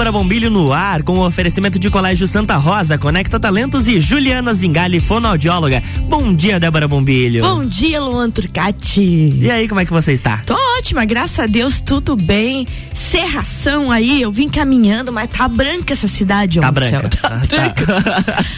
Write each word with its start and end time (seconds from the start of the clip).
Débora 0.00 0.12
Bombilho 0.12 0.48
no 0.48 0.72
ar, 0.72 1.02
com 1.02 1.18
o 1.18 1.26
oferecimento 1.26 1.78
de 1.78 1.90
Colégio 1.90 2.26
Santa 2.26 2.56
Rosa, 2.56 2.96
Conecta 2.96 3.38
Talentos 3.38 3.86
e 3.86 4.00
Juliana 4.00 4.54
Zingali, 4.54 4.98
fonoaudióloga. 4.98 5.82
Bom 6.08 6.32
dia, 6.32 6.58
Débora 6.58 6.88
Bombilho. 6.88 7.42
Bom 7.42 7.66
dia, 7.66 8.00
Luan 8.00 8.30
Turcati. 8.30 9.38
E 9.38 9.50
aí, 9.50 9.68
como 9.68 9.78
é 9.78 9.84
que 9.84 9.92
você 9.92 10.14
está? 10.14 10.38
Tô 10.38 10.56
ótima, 10.80 11.04
graças 11.04 11.38
a 11.38 11.46
Deus, 11.46 11.78
tudo 11.78 12.16
bem. 12.16 12.66
Serração 12.94 13.92
aí, 13.92 14.22
eu 14.22 14.32
vim 14.32 14.48
caminhando, 14.48 15.12
mas 15.12 15.28
tá 15.28 15.46
branca 15.46 15.92
essa 15.92 16.08
cidade, 16.08 16.58
ó. 16.58 16.62
Tá 16.62 16.72
branca. 16.72 17.08
Tá, 17.10 17.28
tá 17.28 17.46
branca. 17.46 17.86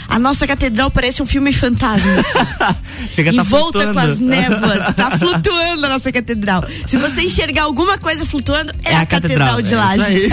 a 0.08 0.18
nossa 0.20 0.46
catedral 0.46 0.88
parece 0.88 1.20
um 1.20 1.26
filme 1.26 1.52
fantasma. 1.52 2.12
Chega 3.12 3.32
e 3.32 3.36
tá 3.36 3.42
volta 3.42 3.80
flutuando. 3.80 3.94
com 3.94 3.98
as 3.98 4.18
névoas. 4.20 4.94
Tá 4.94 5.10
flutuando 5.18 5.84
a 5.84 5.88
nossa 5.88 6.12
catedral. 6.12 6.64
Se 6.86 6.96
você 6.96 7.22
enxergar 7.22 7.64
alguma 7.64 7.98
coisa 7.98 8.24
flutuando, 8.24 8.72
é, 8.84 8.92
é 8.92 8.94
a, 8.94 9.00
a, 9.00 9.06
catedral, 9.06 9.56
catedral 9.56 9.62
de 9.62 9.74
é 9.74 9.76
Lages. 9.76 10.32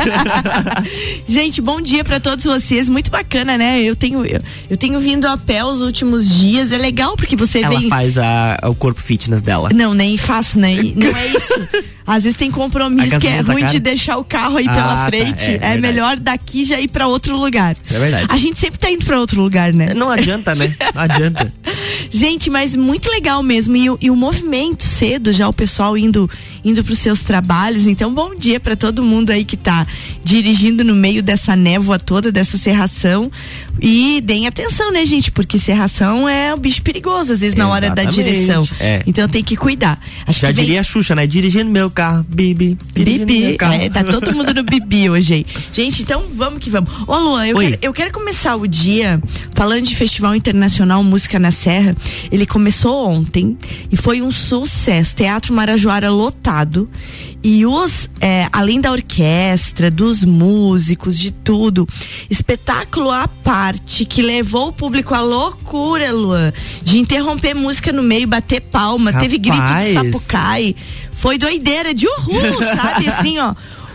Gente, 1.27 1.59
bom 1.59 1.81
dia 1.81 2.03
para 2.03 2.19
todos 2.19 2.45
vocês. 2.45 2.87
Muito 2.87 3.09
bacana, 3.09 3.57
né? 3.57 3.81
Eu 3.81 3.95
tenho 3.95 4.23
eu, 4.23 4.39
eu, 4.69 4.77
tenho 4.77 4.99
vindo 4.99 5.25
a 5.25 5.37
pé 5.37 5.65
os 5.65 5.81
últimos 5.81 6.29
dias. 6.29 6.71
É 6.71 6.77
legal 6.77 7.17
porque 7.17 7.35
você 7.35 7.61
Ela 7.61 7.79
vem. 7.79 7.89
faz 7.89 8.15
a, 8.15 8.59
o 8.65 8.75
corpo 8.75 9.01
fitness 9.01 9.41
dela. 9.41 9.71
Não, 9.73 9.95
nem 9.95 10.17
faço, 10.17 10.59
nem. 10.59 10.93
Não 10.95 11.07
é 11.07 11.27
isso. 11.29 11.53
Às 12.05 12.23
vezes 12.23 12.37
tem 12.37 12.49
compromisso 12.49 13.19
que 13.19 13.27
é 13.27 13.41
ruim 13.41 13.65
de 13.65 13.79
deixar 13.79 14.17
o 14.17 14.23
carro 14.23 14.57
aí 14.57 14.67
ah, 14.67 14.73
pela 14.73 14.95
tá. 14.95 15.05
frente. 15.07 15.59
É, 15.61 15.73
é, 15.73 15.77
melhor 15.77 16.17
daqui 16.17 16.63
já 16.63 16.79
ir 16.79 16.87
para 16.87 17.07
outro 17.07 17.37
lugar. 17.37 17.75
Isso 17.81 17.95
é 17.95 17.99
verdade. 17.99 18.27
A 18.29 18.37
gente 18.37 18.59
sempre 18.59 18.79
tá 18.79 18.89
indo 18.89 19.05
para 19.05 19.19
outro 19.19 19.41
lugar, 19.41 19.73
né? 19.73 19.93
Não 19.93 20.09
adianta, 20.09 20.55
né? 20.55 20.75
Não 20.93 21.01
adianta. 21.01 21.53
Gente, 22.09 22.49
mas 22.49 22.75
muito 22.75 23.09
legal 23.09 23.41
mesmo. 23.43 23.75
E, 23.75 23.85
e, 24.01 24.11
o 24.11 24.15
movimento 24.15 24.83
cedo, 24.83 25.31
já 25.33 25.47
o 25.47 25.53
pessoal 25.53 25.97
indo 25.97 26.29
indo 26.63 26.83
para 26.83 26.93
os 26.93 26.99
seus 26.99 27.21
trabalhos. 27.21 27.87
Então, 27.87 28.13
bom 28.13 28.35
dia 28.35 28.59
para 28.59 28.75
todo 28.75 29.03
mundo 29.03 29.31
aí 29.31 29.45
que 29.45 29.55
está 29.55 29.87
dirigindo 30.23 30.83
no 30.83 30.93
meio 30.93 31.23
dessa 31.23 31.55
névoa 31.55 31.97
toda, 31.97 32.31
dessa 32.31 32.57
serração. 32.57 33.31
E 33.81 34.21
deem 34.21 34.45
atenção, 34.45 34.91
né, 34.91 35.05
gente? 35.05 35.31
Porque 35.31 35.57
serração 35.57 36.27
é 36.27 36.53
um 36.53 36.57
bicho 36.57 36.81
perigoso, 36.81 37.31
às 37.31 37.41
vezes, 37.41 37.55
na 37.55 37.69
hora 37.69 37.89
da 37.89 38.03
direção. 38.03 38.67
É. 38.79 39.01
Então 39.07 39.27
tem 39.27 39.43
que 39.43 39.55
cuidar. 39.55 39.97
Acho 40.27 40.41
Já 40.41 40.47
que 40.47 40.53
diria 40.53 40.69
vem... 40.71 40.79
a 40.79 40.83
Xuxa, 40.83 41.15
né? 41.15 41.25
Dirigindo 41.25 41.71
meu 41.71 41.89
carro, 41.89 42.25
bibi. 42.27 42.77
Bibi. 42.93 43.39
Meu 43.39 43.57
carro. 43.57 43.75
É, 43.75 43.89
tá 43.89 44.03
todo 44.03 44.33
mundo 44.33 44.53
no 44.53 44.63
bibi 44.63 45.09
hoje 45.09 45.33
aí. 45.33 45.45
Gente, 45.71 46.01
então 46.01 46.25
vamos 46.35 46.59
que 46.59 46.69
vamos. 46.69 46.91
Ô, 47.07 47.17
Luan, 47.17 47.47
eu 47.47 47.57
quero, 47.57 47.77
eu 47.81 47.93
quero 47.93 48.11
começar 48.11 48.55
o 48.55 48.67
dia 48.67 49.21
falando 49.53 49.83
de 49.83 49.95
Festival 49.95 50.35
Internacional 50.35 51.01
Música 51.03 51.39
na 51.39 51.51
Serra. 51.51 51.88
Ele 52.31 52.45
começou 52.45 53.07
ontem 53.07 53.57
e 53.91 53.97
foi 53.97 54.21
um 54.21 54.31
sucesso. 54.31 55.15
Teatro 55.15 55.53
Marajoara 55.53 56.09
lotado. 56.09 56.89
E 57.41 57.65
os, 57.65 58.09
é, 58.19 58.47
além 58.51 58.81
da 58.81 58.91
orquestra, 58.91 59.89
dos 59.89 60.25
músicos, 60.25 61.17
de 61.17 61.31
tudo, 61.31 61.87
espetáculo 62.29 63.09
à 63.11 63.27
parte 63.27 64.03
que 64.03 64.21
levou 64.21 64.67
o 64.67 64.73
público 64.73 65.13
à 65.13 65.21
loucura, 65.21 66.11
Luan, 66.11 66.51
de 66.83 66.99
interromper 66.99 67.53
música 67.53 67.93
no 67.93 68.03
meio, 68.03 68.27
bater 68.27 68.59
palma, 68.59 69.11
Rapaz. 69.11 69.23
teve 69.23 69.37
grito 69.37 69.73
de 69.73 69.93
sapucai. 69.93 70.75
Foi 71.13 71.37
doideira 71.37 71.93
de 71.93 72.07
uhul, 72.07 72.63
sabe? 72.75 73.07
Assim, 73.07 73.39
ó. 73.39 73.53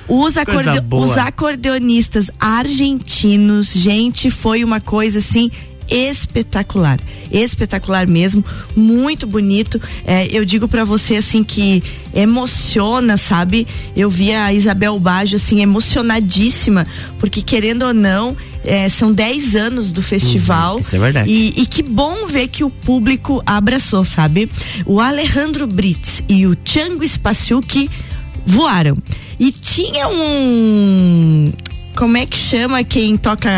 Os, 0.09 0.37
acorde 0.37 0.83
os 0.91 1.17
acordeonistas 1.17 2.31
argentinos, 2.39 3.73
gente, 3.73 4.31
foi 4.31 4.63
uma 4.63 4.79
coisa 4.79 5.19
assim 5.19 5.51
espetacular, 5.89 6.99
espetacular 7.31 8.07
mesmo, 8.07 8.45
muito 8.77 9.27
bonito. 9.27 9.81
É, 10.05 10.27
eu 10.27 10.45
digo 10.45 10.69
para 10.69 10.85
você 10.85 11.17
assim 11.17 11.43
que 11.45 11.83
emociona, 12.15 13.17
sabe? 13.17 13.67
Eu 13.97 14.09
vi 14.09 14.33
a 14.33 14.53
Isabel 14.53 14.99
Baggio 14.99 15.37
assim 15.37 15.61
emocionadíssima, 15.61 16.87
porque 17.19 17.43
querendo 17.43 17.85
ou 17.87 17.95
não, 17.95 18.37
é, 18.65 18.89
são 18.89 19.13
10 19.13 19.57
anos 19.57 19.93
do 19.93 20.03
festival. 20.03 20.75
Uhum, 20.75 20.81
isso 20.81 20.97
é 20.97 20.99
verdade. 20.99 21.31
E, 21.31 21.63
e, 21.63 21.67
que 21.67 21.83
bom 21.83 22.27
ver 22.27 22.49
que 22.49 22.65
o 22.65 22.71
público 22.71 23.43
abraçou, 23.45 24.05
sabe? 24.05 24.51
O 24.87 25.01
Alejandro 25.01 25.67
Brits 25.67 26.25
e 26.29 26.47
o 26.47 26.57
Chango 26.65 27.07
Spasiuk 27.07 27.91
voaram. 28.47 28.97
E 29.39 29.53
tinha 29.53 30.09
um 30.09 31.53
como 31.95 32.17
é 32.17 32.27
que 32.27 32.37
chama 32.37 32.83
quem 32.83 33.17
toca 33.17 33.51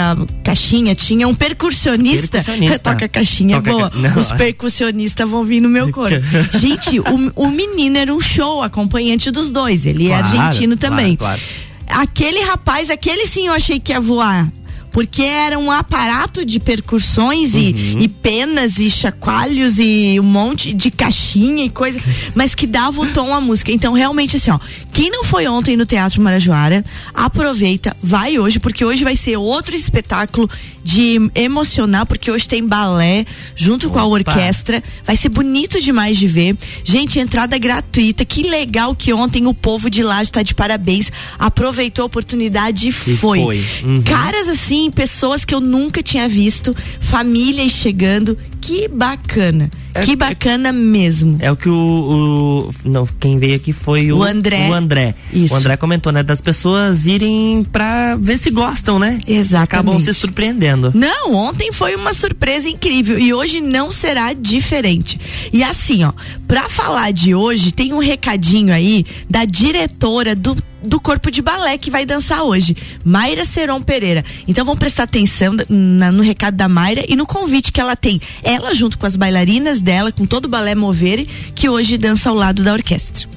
caixinha? 0.44 0.94
Tinha 0.94 1.26
um 1.26 1.34
percussionista, 1.34 2.38
percussionista. 2.42 2.91
toca 2.91 3.08
caixinha 3.08 3.56
toca 3.56 3.70
boa. 3.70 3.91
Ca... 3.91 4.20
Os 4.20 4.32
percussionistas 4.32 5.28
vão 5.28 5.44
vir 5.44 5.60
no 5.60 5.69
meu 5.69 5.91
corpo. 5.92 6.16
Gente, 6.58 7.00
o, 7.00 7.32
o 7.34 7.48
menino 7.48 7.96
era 7.96 8.12
um 8.12 8.20
show, 8.20 8.62
acompanhante 8.62 9.30
dos 9.30 9.50
dois. 9.50 9.86
Ele 9.86 10.06
claro, 10.06 10.26
é 10.26 10.38
argentino 10.38 10.76
também. 10.76 11.16
Claro, 11.16 11.41
claro. 11.86 12.02
Aquele 12.02 12.41
rapaz, 12.41 12.91
aquele 12.91 13.26
sim 13.26 13.46
eu 13.46 13.52
achei 13.52 13.78
que 13.80 13.92
ia 13.92 14.00
voar 14.00 14.50
porque 14.96 15.24
era 15.24 15.58
um 15.58 15.70
aparato 15.70 16.42
de 16.42 16.58
percussões 16.58 17.52
uhum. 17.52 17.60
e, 17.60 18.04
e, 18.04 18.08
penas 18.08 18.78
e 18.78 18.90
chacoalhos 18.90 19.78
e 19.78 20.18
um 20.18 20.22
monte 20.22 20.72
de 20.72 20.90
caixinha 20.90 21.66
e 21.66 21.68
coisa, 21.68 22.00
mas 22.34 22.54
que 22.54 22.66
dava 22.66 23.02
o 23.02 23.12
tom 23.12 23.34
à 23.34 23.38
música. 23.38 23.70
Então, 23.70 23.92
realmente, 23.92 24.36
assim, 24.36 24.50
ó, 24.50 24.58
quem 24.94 25.10
não 25.10 25.22
foi 25.22 25.46
ontem 25.46 25.76
no 25.76 25.84
Teatro 25.84 26.22
Marajoara, 26.22 26.82
aproveita, 27.12 27.94
vai 28.02 28.38
hoje, 28.38 28.58
porque 28.58 28.86
hoje 28.86 29.04
vai 29.04 29.14
ser 29.14 29.36
outro 29.36 29.76
espetáculo 29.76 30.48
de 30.86 31.20
emocionar, 31.34 32.06
porque 32.06 32.30
hoje 32.30 32.48
tem 32.48 32.64
balé 32.64 33.26
junto 33.56 33.88
Opa. 33.88 33.94
com 33.94 34.00
a 34.00 34.06
orquestra. 34.06 34.80
Vai 35.04 35.16
ser 35.16 35.30
bonito 35.30 35.80
demais 35.80 36.16
de 36.16 36.28
ver. 36.28 36.56
Gente, 36.84 37.19
entrada 37.19 37.58
gratuita. 37.58 38.24
Que 38.24 38.44
legal 38.44 38.94
que 38.94 39.12
ontem 39.12 39.48
o 39.48 39.52
povo 39.52 39.91
de 39.91 40.04
lá 40.04 40.22
está 40.22 40.44
de 40.44 40.54
parabéns. 40.54 41.10
Aproveitou 41.36 42.04
a 42.04 42.06
oportunidade 42.06 42.88
e 42.88 42.92
foi. 42.92 43.41
foi. 43.41 43.64
Uhum. 43.82 44.00
Caras 44.02 44.48
assim, 44.48 44.88
pessoas 44.92 45.44
que 45.44 45.52
eu 45.52 45.60
nunca 45.60 46.04
tinha 46.04 46.28
visto, 46.28 46.75
famílias 47.00 47.72
chegando. 47.72 48.38
Que 48.60 48.88
bacana. 48.88 49.70
É, 49.94 50.02
que 50.02 50.16
bacana 50.16 50.70
é, 50.70 50.72
mesmo. 50.72 51.36
É 51.41 51.50
o 51.52 51.56
que 51.56 51.69
o, 51.69 51.75
o, 51.75 52.75
não, 52.84 53.06
quem 53.20 53.38
veio 53.38 53.54
aqui 53.54 53.72
foi 53.72 54.10
o, 54.10 54.19
o 54.19 54.22
André. 54.25 54.69
O 54.69 54.75
André. 54.75 55.14
Isso. 55.32 55.54
O 55.54 55.56
André 55.56 55.76
comentou, 55.76 56.12
né, 56.12 56.22
das 56.22 56.41
pessoas 56.41 57.06
irem 57.06 57.64
pra 57.70 58.16
ver 58.16 58.38
se 58.38 58.50
gostam, 58.50 58.98
né? 58.98 59.20
Exatamente. 59.26 59.64
Acabam 59.64 60.00
se 60.00 60.12
surpreendendo. 60.12 60.75
Não, 60.94 61.34
ontem 61.34 61.72
foi 61.72 61.94
uma 61.94 62.12
surpresa 62.12 62.69
incrível 62.69 63.19
e 63.19 63.32
hoje 63.32 63.60
não 63.60 63.91
será 63.91 64.32
diferente. 64.32 65.19
E 65.53 65.62
assim, 65.62 66.04
ó, 66.04 66.12
pra 66.47 66.69
falar 66.69 67.12
de 67.12 67.34
hoje, 67.34 67.72
tem 67.72 67.92
um 67.92 67.98
recadinho 67.98 68.72
aí 68.72 69.04
da 69.28 69.44
diretora 69.44 70.34
do 70.34 70.56
do 70.87 71.00
corpo 71.00 71.31
de 71.31 71.42
balé 71.42 71.76
que 71.76 71.91
vai 71.91 72.06
dançar 72.06 72.42
hoje, 72.42 72.76
Mayra 73.04 73.44
Seron 73.44 73.82
Pereira. 73.82 74.25
Então 74.47 74.64
vamos 74.64 74.78
prestar 74.78 75.03
atenção 75.03 75.54
na, 75.69 76.12
no 76.12 76.22
recado 76.22 76.56
da 76.56 76.69
Mayra 76.69 77.04
e 77.08 77.16
no 77.16 77.26
convite 77.26 77.72
que 77.72 77.81
ela 77.81 77.97
tem. 77.97 78.20
Ela 78.43 78.75
junto 78.75 78.97
com 78.97 79.06
as 79.06 79.16
bailarinas 79.16 79.81
dela, 79.81 80.12
com 80.12 80.25
todo 80.25 80.47
o 80.47 80.48
balé 80.48 80.75
Movere, 80.75 81.26
que 81.54 81.69
hoje 81.69 81.98
dança 81.98 82.31
ao 82.31 82.37
lado 82.37 82.62
da 82.62 82.72
orquestra. 82.72 83.28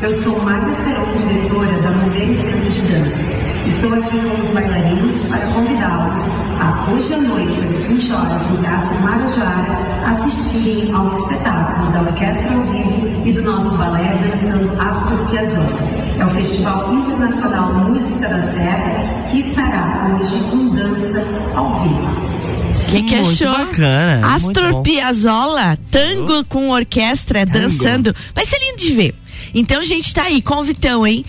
Eu 0.00 0.22
sou 0.22 0.42
Mayra 0.42 0.72
Seron, 0.74 1.16
diretora 1.16 1.82
da 1.82 1.90
Movere 1.90 2.34
Centro 2.34 2.70
de 2.70 2.82
Dança. 2.82 3.20
Estou 3.66 3.94
aqui 3.94 4.18
com 4.18 4.40
os 4.40 4.50
bailarinos 4.50 4.93
horas, 8.14 8.50
no 8.50 8.58
Teatro 8.58 9.00
Marajara, 9.02 10.04
assistirem 10.06 10.92
ao 10.92 11.08
espetáculo 11.08 11.92
da 11.92 12.02
Orquestra 12.02 12.52
ao 12.52 12.62
Vivo 12.64 13.22
e 13.24 13.32
do 13.32 13.42
nosso 13.42 13.76
balé 13.76 14.18
dançando 14.22 14.80
Astor 14.80 15.30
Piazzolla. 15.30 15.78
É 16.18 16.24
o 16.24 16.28
Festival 16.28 16.92
Internacional 16.94 17.74
Música 17.74 18.28
da 18.28 18.42
Serra 18.52 19.24
que 19.30 19.40
estará 19.40 20.16
hoje 20.16 20.38
com 20.50 20.74
dança 20.74 21.24
ao 21.54 21.82
vivo. 21.82 22.24
Que 22.88 23.02
que 23.02 23.16
muito 23.16 23.48
achou? 23.48 23.66
bacana. 23.66 24.34
Astor 24.34 24.82
Piazzolla, 24.82 25.78
tango 25.90 26.44
com 26.44 26.70
orquestra, 26.70 27.44
Tango. 27.44 27.58
dançando. 27.58 28.14
Vai 28.34 28.44
ser 28.44 28.58
lindo 28.58 28.76
de 28.78 28.92
ver. 28.92 29.14
Então, 29.54 29.84
gente, 29.84 30.14
tá 30.14 30.24
aí, 30.24 30.40
convitão, 30.42 31.06
hein? 31.06 31.24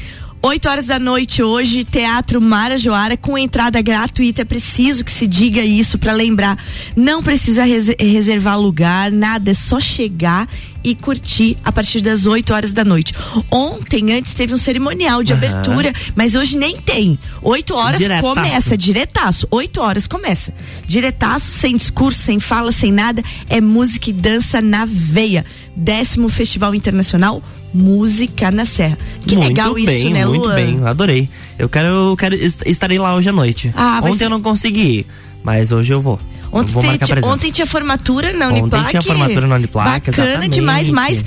8 0.45 0.69
horas 0.69 0.85
da 0.85 0.99
noite 0.99 1.41
hoje, 1.41 1.83
Teatro 1.83 2.39
Marajoara, 2.39 3.17
com 3.17 3.35
entrada 3.35 3.81
gratuita. 3.81 4.43
É 4.43 4.45
preciso 4.45 5.03
que 5.03 5.11
se 5.11 5.25
diga 5.25 5.61
isso 5.61 5.97
para 5.97 6.13
lembrar. 6.13 6.63
Não 6.95 7.23
precisa 7.23 7.63
res 7.63 7.87
reservar 7.99 8.61
lugar, 8.61 9.11
nada, 9.11 9.49
é 9.49 9.53
só 9.55 9.79
chegar 9.79 10.47
e 10.83 10.93
curtir 10.93 11.57
a 11.65 11.71
partir 11.71 11.99
das 11.99 12.27
8 12.27 12.53
horas 12.53 12.73
da 12.73 12.85
noite. 12.85 13.15
Ontem, 13.49 14.13
antes, 14.13 14.35
teve 14.35 14.53
um 14.53 14.57
cerimonial 14.57 15.23
de 15.23 15.33
Aham. 15.33 15.47
abertura, 15.47 15.91
mas 16.15 16.35
hoje 16.35 16.59
nem 16.59 16.77
tem. 16.77 17.17
8 17.41 17.73
horas 17.73 17.97
Diretaço. 17.97 18.21
começa, 18.21 18.77
diretaço. 18.77 19.47
8 19.49 19.81
horas 19.81 20.05
começa. 20.05 20.53
Diretaço, 20.85 21.47
sem 21.57 21.75
discurso, 21.75 22.19
sem 22.19 22.39
fala, 22.39 22.71
sem 22.71 22.91
nada. 22.91 23.23
É 23.49 23.59
música 23.59 24.11
e 24.11 24.13
dança 24.13 24.61
na 24.61 24.85
veia. 24.85 25.43
Décimo 25.75 26.29
Festival 26.29 26.75
Internacional 26.75 27.41
Música 27.73 28.51
na 28.51 28.65
Serra. 28.65 28.97
Que 29.25 29.35
muito 29.35 29.47
legal 29.49 29.73
bem, 29.73 29.83
isso, 29.83 30.09
né, 30.11 30.25
Muito 30.25 30.43
Luan? 30.45 30.55
bem, 30.55 30.79
adorei. 30.85 31.29
Eu 31.59 31.67
quero, 31.67 31.87
eu 31.87 32.17
quero 32.17 32.35
est- 32.35 32.63
estarei 32.65 32.97
lá 32.97 33.15
hoje 33.15 33.29
à 33.29 33.33
noite. 33.33 33.71
Ah, 33.75 33.99
Ontem 34.03 34.17
ser- 34.19 34.23
eu 34.25 34.29
não 34.29 34.41
consegui 34.41 34.99
ir, 34.99 35.05
mas 35.43 35.71
hoje 35.71 35.93
eu 35.93 36.01
vou. 36.01 36.19
Ontem, 36.51 36.97
tinha, 36.97 37.25
ontem 37.25 37.51
tinha 37.51 37.65
formatura 37.65 38.31
na 38.33 38.47
Uniplac. 38.47 38.75
Ontem 38.75 38.89
tinha 38.89 39.01
formatura 39.01 39.47
na 39.47 39.55
Uniplac, 39.55 40.11
Bacana 40.11 40.27
exatamente. 40.27 40.53
demais, 40.53 40.89
mas 40.89 41.23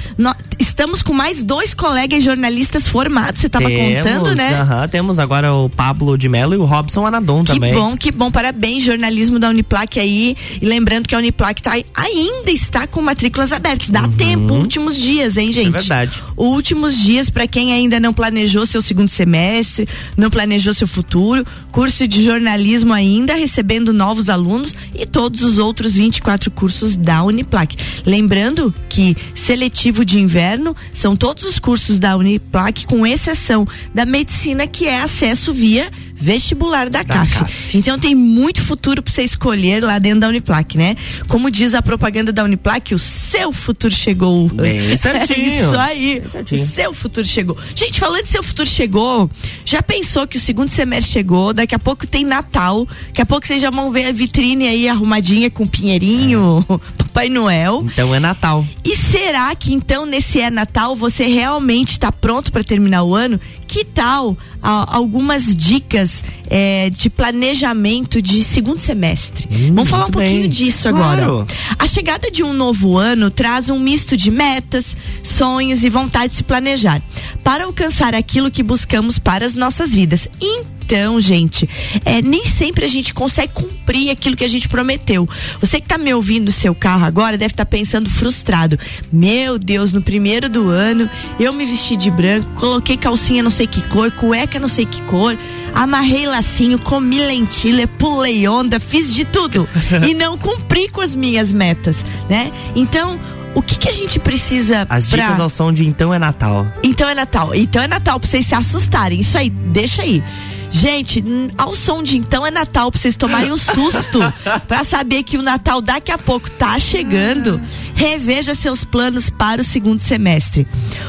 estamos 0.59 1.03
com 1.03 1.13
mais 1.13 1.43
dois 1.43 1.75
colegas 1.75 2.23
jornalistas 2.23 2.89
formados, 2.89 3.41
você 3.41 3.47
estava 3.47 3.69
contando, 3.69 4.35
né? 4.35 4.63
Uh 4.63 4.67
-huh, 4.67 4.89
temos 4.89 5.19
agora 5.19 5.53
o 5.53 5.69
Pablo 5.69 6.17
de 6.17 6.29
Mello 6.29 6.55
e 6.55 6.57
o 6.57 6.65
Robson 6.65 7.07
Anadon 7.07 7.45
que 7.45 7.53
também. 7.53 7.73
Que 7.73 7.79
bom, 7.79 7.97
que 7.97 8.13
bom, 8.13 8.31
parabéns, 8.31 8.83
jornalismo 8.83 9.39
da 9.39 9.49
Uniplac 9.49 9.99
aí, 9.99 10.37
e 10.61 10.65
lembrando 10.65 11.07
que 11.07 11.15
a 11.15 11.19
Uniplac 11.19 11.63
tá, 11.63 11.73
ainda 11.95 12.51
está 12.51 12.87
com 12.87 13.01
matrículas 13.03 13.53
abertas, 13.53 13.91
dá 13.91 14.03
uhum. 14.03 14.13
tempo, 14.13 14.55
últimos 14.55 14.97
dias, 14.97 15.37
hein, 15.37 15.53
gente? 15.53 15.69
É 15.69 15.79
verdade. 15.79 16.23
Últimos 16.37 16.97
dias 16.97 17.31
para 17.31 17.47
quem 17.47 17.73
ainda 17.73 18.01
não 18.01 18.13
planejou 18.13 18.67
seu 18.67 18.81
segundo 18.81 19.09
semestre, 19.09 19.89
não 20.17 20.31
planejou 20.31 20.73
seu 20.75 20.87
futuro, 20.87 21.47
curso 21.71 22.07
de 22.07 22.25
jornalismo 22.25 22.93
ainda 22.93 23.35
recebendo 23.35 23.93
novos 23.93 24.29
alunos 24.29 24.75
e 24.95 25.07
todos 25.19 25.43
os 25.43 25.59
outros 25.59 25.97
24 25.97 26.49
cursos 26.49 26.95
da 26.95 27.25
Uniplac. 27.25 27.77
Lembrando 28.07 28.73
que 28.89 29.17
seletivo 29.35 30.05
de 30.05 30.21
inverno 30.21 30.77
são 30.93 31.17
todos 31.17 31.43
os 31.43 31.59
cursos 31.59 31.99
da 31.99 32.17
Uniplac, 32.17 32.87
com 32.87 33.05
exceção 33.05 33.67
da 33.93 34.07
medicina, 34.07 34.65
que 34.69 34.87
é 34.87 35.01
acesso 35.01 35.53
via 35.53 35.91
vestibular 36.19 36.91
da, 36.91 37.03
da 37.03 37.15
CAF. 37.15 37.39
CAF. 37.39 37.79
Então 37.79 37.99
tem 37.99 38.15
muito 38.15 38.63
futuro 38.63 39.03
para 39.03 39.13
você 39.13 39.23
escolher 39.23 39.83
lá 39.83 39.99
dentro 39.99 40.21
da 40.21 40.29
Uniplac, 40.29 40.77
né? 40.77 40.97
Como 41.29 41.51
diz 41.51 41.75
a 41.75 41.83
propaganda 41.83 42.33
da 42.33 42.45
Uniplac, 42.45 42.95
o 42.95 42.99
seu 42.99 43.53
futuro 43.53 43.95
chegou. 43.95 44.49
Bem 44.49 44.97
certinho. 44.99 45.65
Isso 45.65 45.77
aí. 45.77 46.23
Certinho. 46.31 46.63
O 46.63 46.67
seu 46.67 46.93
futuro 46.93 47.27
chegou. 47.27 47.57
Gente, 47.75 48.01
falando 48.01 48.25
de 48.25 48.29
seu 48.31 48.43
futuro 48.43 48.69
chegou, 48.69 49.31
já 49.65 49.83
pensou 49.83 50.27
que 50.27 50.37
o 50.37 50.41
segundo 50.41 50.69
semestre 50.69 51.13
chegou, 51.13 51.53
daqui 51.53 51.75
a 51.75 51.79
pouco 51.79 52.07
tem 52.07 52.25
Natal, 52.25 52.87
daqui 53.07 53.23
a 53.23 53.27
pouco 53.27 53.47
vocês 53.47 53.63
já 53.63 53.71
vão 53.71 53.91
ver 53.91 54.07
a 54.07 54.13
vitrine 54.13 54.67
aí 54.67 54.89
arrumadinha 54.89 55.51
com 55.51 55.67
pinheirinho, 55.67 56.65
é. 56.69 57.05
Papai 57.09 57.29
Noel. 57.29 57.83
Então 57.85 58.15
é 58.15 58.21
Natal. 58.21 58.65
E 58.85 58.95
será 58.95 59.55
que 59.55 59.73
então 59.73 60.07
nesse 60.07 60.41
é 60.41 60.51
Natal 60.51 60.95
você 60.95 61.27
realmente 61.27 61.93
está 61.93 62.13
pronto 62.13 62.53
para 62.53 62.63
terminar 62.63 63.03
o 63.03 63.15
ano? 63.15 63.41
Que 63.67 63.85
tal 63.85 64.37
a, 64.63 64.95
algumas 64.95 65.57
dicas 65.57 66.23
é, 66.49 66.91
de 66.91 67.11
planejamento 67.11 68.21
de 68.21 68.45
segundo 68.45 68.79
semestre? 68.79 69.49
Hum, 69.51 69.75
Vamos 69.75 69.89
falar 69.89 70.07
um 70.07 70.11
pouquinho 70.11 70.43
bem. 70.43 70.51
disso 70.51 70.89
claro. 70.91 71.23
agora. 71.23 71.47
A 71.79 71.87
chegada 71.87 72.31
de 72.31 72.43
um 72.43 72.53
novo 72.53 72.97
ano 72.97 73.31
traz 73.31 73.69
um 73.71 73.79
misto 73.79 74.17
de 74.17 74.31
metas, 74.31 74.97
sonhos 75.23 75.83
e 75.83 75.89
vontade 75.89 76.29
de 76.29 76.35
se 76.37 76.45
planejar 76.45 77.03
para 77.43 77.65
alcançar 77.65 78.15
aquilo 78.15 78.51
que 78.51 78.63
buscamos 78.63 79.19
para 79.19 79.45
as 79.45 79.55
nossas 79.55 79.91
vidas. 79.93 80.29
Então, 80.41 80.78
gente, 81.21 81.69
é, 82.05 82.23
nem 82.23 82.45
sempre 82.45 82.85
a 82.85 82.89
gente 82.89 83.13
consegue 83.13 83.53
cumprir 83.53 84.11
aquilo 84.11 84.37
que 84.37 84.45
a 84.45 84.49
gente 84.49 84.69
prometeu. 84.69 85.29
Você 85.61 85.81
que 85.81 85.87
está 85.87 85.99
me 85.99 86.13
ouvindo 86.15 86.47
no 86.47 86.53
seu 86.53 86.75
carro 86.75 87.05
agora 87.05 87.37
deve 87.37 87.53
estar 87.53 87.65
tá 87.65 87.71
pensando 87.71 88.09
frustrado. 88.09 88.79
Meu 89.13 89.59
Deus, 89.59 89.93
no 89.93 90.01
primeiro 90.01 90.49
do 90.49 90.69
ano 90.69 91.09
eu 91.39 91.53
me 91.53 91.65
vesti 91.65 91.97
de 91.97 92.11
branco, 92.11 92.49
coloquei 92.59 92.97
calcinha 92.97 93.43
não 93.43 93.51
sei 93.51 93.67
que 93.67 93.83
cor, 93.83 94.11
cueca 94.13 94.59
não 94.59 94.69
sei 94.69 94.87
que 94.87 95.03
cor, 95.03 95.37
amarrei 95.75 96.27
lacinho, 96.27 96.79
comi 96.79 97.21
lentilha, 97.21 97.87
pulei 97.87 98.47
onda, 98.49 98.81
fiz 98.81 99.13
de 99.13 99.25
tudo 99.25 99.69
e 100.09 100.15
não 100.15 100.39
cumpri 100.39 100.89
com 100.89 101.01
as 101.01 101.15
minhas 101.15 101.53
metas, 101.53 102.05
né? 102.29 102.53
Então, 102.75 103.19
o 103.55 103.63
que, 103.63 103.77
que 103.77 103.89
a 103.89 103.93
gente 103.93 104.19
precisa 104.19 104.87
As 104.89 105.09
pra... 105.09 105.25
dicas 105.25 105.41
ao 105.41 105.51
som 105.51 105.73
de 105.73 105.87
então 105.87 106.13
é 106.13 106.19
Natal. 106.19 106.67
Então 106.83 107.09
é 107.09 107.15
Natal. 107.15 107.55
Então 107.55 107.83
é 107.83 107.89
Natal 107.89 108.21
pra 108.21 108.29
vocês 108.29 108.47
se 108.47 108.55
assustarem. 108.55 109.21
Isso 109.21 109.37
aí, 109.37 109.51
deixa 109.51 110.03
aí. 110.03 110.23
Gente, 110.71 111.25
ao 111.57 111.75
som 111.75 112.03
de 112.03 112.17
então 112.17 112.47
é 112.47 112.51
Natal 112.51 112.91
pra 112.91 113.01
vocês 113.01 113.17
tomarem 113.17 113.53
um 113.53 113.57
susto 113.57 114.21
para 114.69 114.85
saber 114.85 115.23
que 115.23 115.39
o 115.39 115.43
Natal 115.43 115.81
daqui 115.81 116.13
a 116.13 116.19
pouco 116.19 116.51
tá 116.51 116.79
chegando. 116.79 117.61
Reveja 117.95 118.55
seus 118.55 118.85
planos 118.85 119.29
para 119.29 119.61
o 119.61 119.65
segundo 119.65 120.01
semestre. 120.01 120.67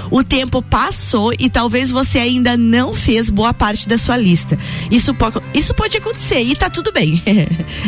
O 0.10 0.24
tempo 0.24 0.62
passou 0.62 1.34
e 1.38 1.50
talvez 1.50 1.92
você 1.92 2.18
ainda 2.18 2.58
não 2.58 2.94
fez 2.94 3.30
boa 3.30 3.54
parte 3.54 3.88
da 3.88 3.98
sua 3.98 4.18
lista. 4.18 4.58
Isso, 4.90 5.14
pode, 5.14 5.40
isso 5.54 5.74
pode 5.74 5.98
acontecer 5.98 6.42
e 6.42 6.56
tá 6.56 6.70
tudo 6.70 6.92
bem. 6.92 7.22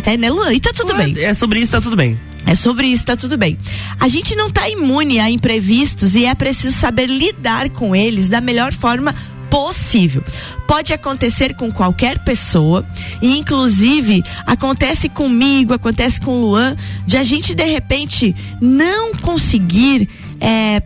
É, 0.06 0.18
né, 0.18 0.30
Luan? 0.30 0.54
E 0.54 0.60
tá 0.60 0.72
tudo 0.74 0.94
bem. 0.96 1.14
É 1.18 1.34
sobre 1.34 1.60
isso, 1.60 1.72
tá 1.72 1.82
tudo 1.82 1.96
bem. 1.96 2.18
É 2.46 2.56
sobre 2.56 2.88
isso, 2.88 3.06
tá 3.06 3.16
tudo 3.16 3.38
bem. 3.38 3.58
A 4.00 4.08
gente 4.08 4.36
não 4.36 4.50
tá 4.50 4.68
imune 4.70 5.20
a 5.20 5.30
imprevistos 5.30 6.16
e 6.16 6.26
é 6.26 6.34
preciso 6.34 6.76
saber 6.78 7.06
lidar 7.08 7.70
com 7.70 7.96
eles 7.96 8.30
da 8.30 8.42
melhor 8.42 8.74
forma 8.74 9.16
possível. 9.50 10.24
Pode 10.72 10.94
acontecer 10.94 11.54
com 11.54 11.70
qualquer 11.70 12.20
pessoa 12.20 12.86
e 13.22 13.38
inclusive 13.38 14.24
acontece 14.48 15.10
comigo, 15.10 15.74
acontece 15.74 16.22
com 16.22 16.38
o 16.38 16.42
Luan, 16.46 16.78
de 17.06 17.18
a 17.18 17.24
gente 17.24 17.54
de 17.54 17.66
repente 17.66 18.34
não 18.62 19.14
conseguir 19.16 20.08
é, 20.40 20.82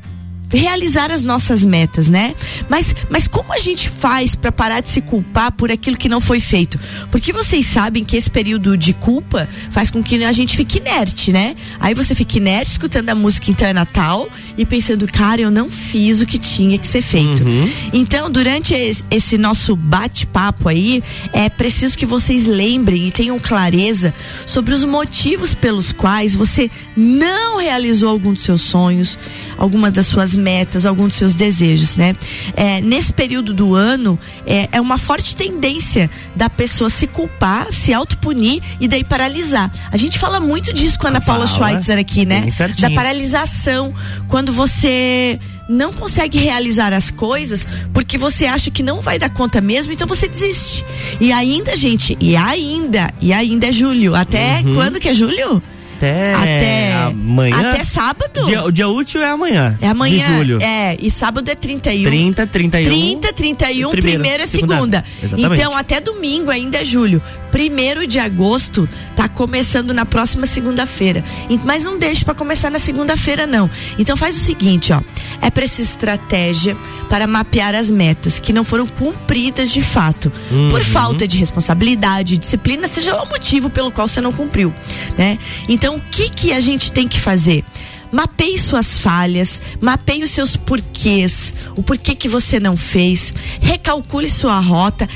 realizar 0.60 1.12
as 1.12 1.22
nossas 1.22 1.64
metas, 1.64 2.08
né? 2.08 2.36
Mas, 2.70 2.96
mas 3.10 3.28
como 3.28 3.54
a 3.54 3.60
gente 3.60 3.90
faz 3.90 4.36
para 4.36 4.52
parar 4.52 4.82
de 4.82 4.90
se 4.90 5.02
culpar 5.02 5.52
por 5.52 5.72
aquilo 5.72 5.98
que 5.98 6.10
não 6.10 6.22
foi 6.22 6.40
feito? 6.40 6.80
Porque 7.12 7.34
vocês 7.34 7.66
sabem 7.66 8.04
que 8.04 8.16
esse 8.16 8.30
período 8.30 8.78
de 8.78 8.94
culpa 8.94 9.48
faz 9.72 9.90
com 9.90 10.04
que 10.04 10.24
a 10.24 10.32
gente 10.32 10.56
fique 10.56 10.80
inerte, 10.80 11.32
né? 11.32 11.56
Aí 11.80 11.94
você 11.94 12.16
fica 12.16 12.38
inerte 12.38 12.72
escutando 12.72 13.10
a 13.10 13.16
música 13.16 13.52
Então 13.52 13.68
é 13.68 13.74
Natal 13.74 14.30
e 14.58 14.66
pensando, 14.66 15.06
cara, 15.08 15.42
eu 15.42 15.52
não 15.52 15.70
fiz 15.70 16.22
o 16.22 16.26
que 16.26 16.38
tinha 16.38 16.78
que 16.78 16.88
ser 16.88 17.02
feito. 17.02 17.44
Uhum. 17.44 17.70
Então, 17.94 18.30
durante 18.30 18.74
esse 19.10 19.38
nosso 19.38 19.76
bate-papo 19.76 20.70
aí, 20.70 21.04
é 21.34 21.50
preciso 21.50 21.98
que 21.98 22.06
vocês 22.06 22.48
lembrem 22.48 23.08
e 23.08 23.12
tenham 23.12 23.38
clareza 23.40 24.14
sobre 24.46 24.74
os 24.74 24.84
motivos 24.84 25.54
pelos 25.54 25.92
quais 25.92 26.36
você 26.36 26.70
não 26.96 27.58
realizou 27.58 28.10
algum 28.10 28.34
dos 28.34 28.44
seus 28.44 28.62
sonhos, 28.62 29.18
alguma 29.58 29.92
das 29.92 30.08
suas 30.08 30.36
metas, 30.36 30.45
alguns 30.86 31.10
dos 31.10 31.18
seus 31.18 31.36
desejos, 31.36 31.96
né? 31.96 32.16
É, 32.56 32.82
nesse 32.82 33.12
período 33.12 33.54
do 33.54 33.74
ano, 33.74 34.20
é, 34.46 34.70
é 34.72 34.82
uma 34.82 34.98
forte 34.98 35.36
tendência 35.36 36.10
da 36.36 36.50
pessoa 36.50 36.90
se 36.90 37.08
culpar, 37.08 37.72
se 37.72 37.94
autopunir 37.94 38.62
e 38.80 38.88
daí 38.88 39.04
paralisar. 39.04 39.72
A 39.92 39.98
gente 39.98 40.20
fala 40.20 40.40
muito 40.40 40.74
disso 40.74 41.00
com 41.00 41.08
a 41.08 41.10
Ana 41.10 41.22
Paula 41.22 41.48
Schweitzer 41.48 41.98
aqui, 41.98 42.26
né? 42.26 42.46
Da 42.80 42.92
paralisação. 42.92 43.94
Quando 44.28 44.54
você 44.54 45.40
não 45.68 45.92
consegue 45.92 46.38
realizar 46.38 46.94
as 46.94 47.10
coisas 47.10 47.68
porque 47.94 48.18
você 48.18 48.46
acha 48.46 48.70
que 48.70 48.84
não 48.84 49.02
vai 49.02 49.18
dar 49.18 49.30
conta 49.30 49.60
mesmo, 49.60 49.92
então 49.92 50.08
você 50.08 50.28
desiste. 50.28 50.86
E 51.20 51.32
ainda, 51.32 51.76
gente, 51.76 52.18
e 52.20 52.36
ainda, 52.36 53.12
e 53.22 53.34
ainda 53.34 53.68
é 53.68 53.72
julho. 53.72 54.16
Até 54.16 54.62
uhum. 54.64 54.76
quando 54.76 55.00
que 55.00 55.10
é 55.10 55.14
julho? 55.14 55.62
Até, 55.96 56.34
até 56.34 56.94
amanhã. 56.94 57.72
Até 57.72 57.84
sábado. 57.84 58.46
Dia, 58.46 58.64
o 58.64 58.72
dia 58.72 58.88
útil 58.88 59.22
é 59.22 59.30
amanhã. 59.30 59.78
É 59.82 59.88
amanhã. 59.88 60.28
De 60.28 60.34
julho. 60.38 60.62
É, 60.62 60.98
e 61.00 61.10
sábado 61.10 61.50
é 61.50 61.56
31. 61.56 62.04
30, 62.04 62.48
31. 62.48 62.86
30, 62.86 63.34
31, 63.34 63.90
primeiro, 63.92 64.20
primeira 64.22 64.48
segunda. 64.48 65.04
segunda. 65.22 65.56
Então 65.56 65.76
até 65.76 66.02
domingo 66.02 66.52
ainda 66.52 66.80
é 66.80 66.86
julho. 66.86 67.22
Primeiro 67.56 68.06
de 68.06 68.20
agosto 68.20 68.86
tá 69.16 69.30
começando 69.30 69.94
na 69.94 70.06
próxima 70.06 70.46
segunda-feira. 70.46 71.24
Mas 71.64 71.86
não 71.86 71.98
deixe 71.98 72.26
para 72.26 72.36
começar 72.36 72.70
na 72.70 72.80
segunda-feira 72.80 73.48
não. 73.48 73.70
Então 73.98 74.18
faz 74.18 74.36
o 74.36 74.42
seguinte, 74.42 74.92
ó. 74.92 75.00
É 75.42 75.50
preciso 75.50 75.90
estratégia 75.90 76.76
para 77.10 77.26
mapear 77.26 77.74
as 77.74 77.90
metas 77.90 78.40
que 78.40 78.52
não 78.52 78.66
foram 78.66 78.86
cumpridas 78.86 79.72
de 79.72 79.82
fato, 79.82 80.30
uhum. 80.52 80.68
por 80.68 80.84
falta 80.84 81.26
de 81.26 81.38
responsabilidade, 81.38 82.38
disciplina, 82.38 82.90
seja 82.90 83.16
lá 83.16 83.24
o 83.24 83.30
motivo 83.30 83.70
pelo 83.70 83.90
qual 83.90 84.06
você 84.06 84.20
não 84.20 84.34
cumpriu, 84.34 84.74
né? 85.18 85.40
Então, 85.70 85.96
o 85.96 86.02
que 86.12 86.30
que 86.30 86.52
a 86.52 86.60
gente 86.60 86.92
tem 86.92 87.08
que 87.08 87.22
fazer? 87.22 87.64
Mapeie 88.12 88.58
suas 88.58 89.00
falhas, 89.00 89.62
mapeie 89.80 90.24
os 90.24 90.32
seus 90.32 90.58
porquês, 90.58 91.54
o 91.74 91.82
porquê 91.82 92.16
que 92.16 92.28
você 92.28 92.60
não 92.60 92.76
fez, 92.76 93.34
recalcule 93.62 94.30
sua 94.30 94.60
rota, 94.60 95.08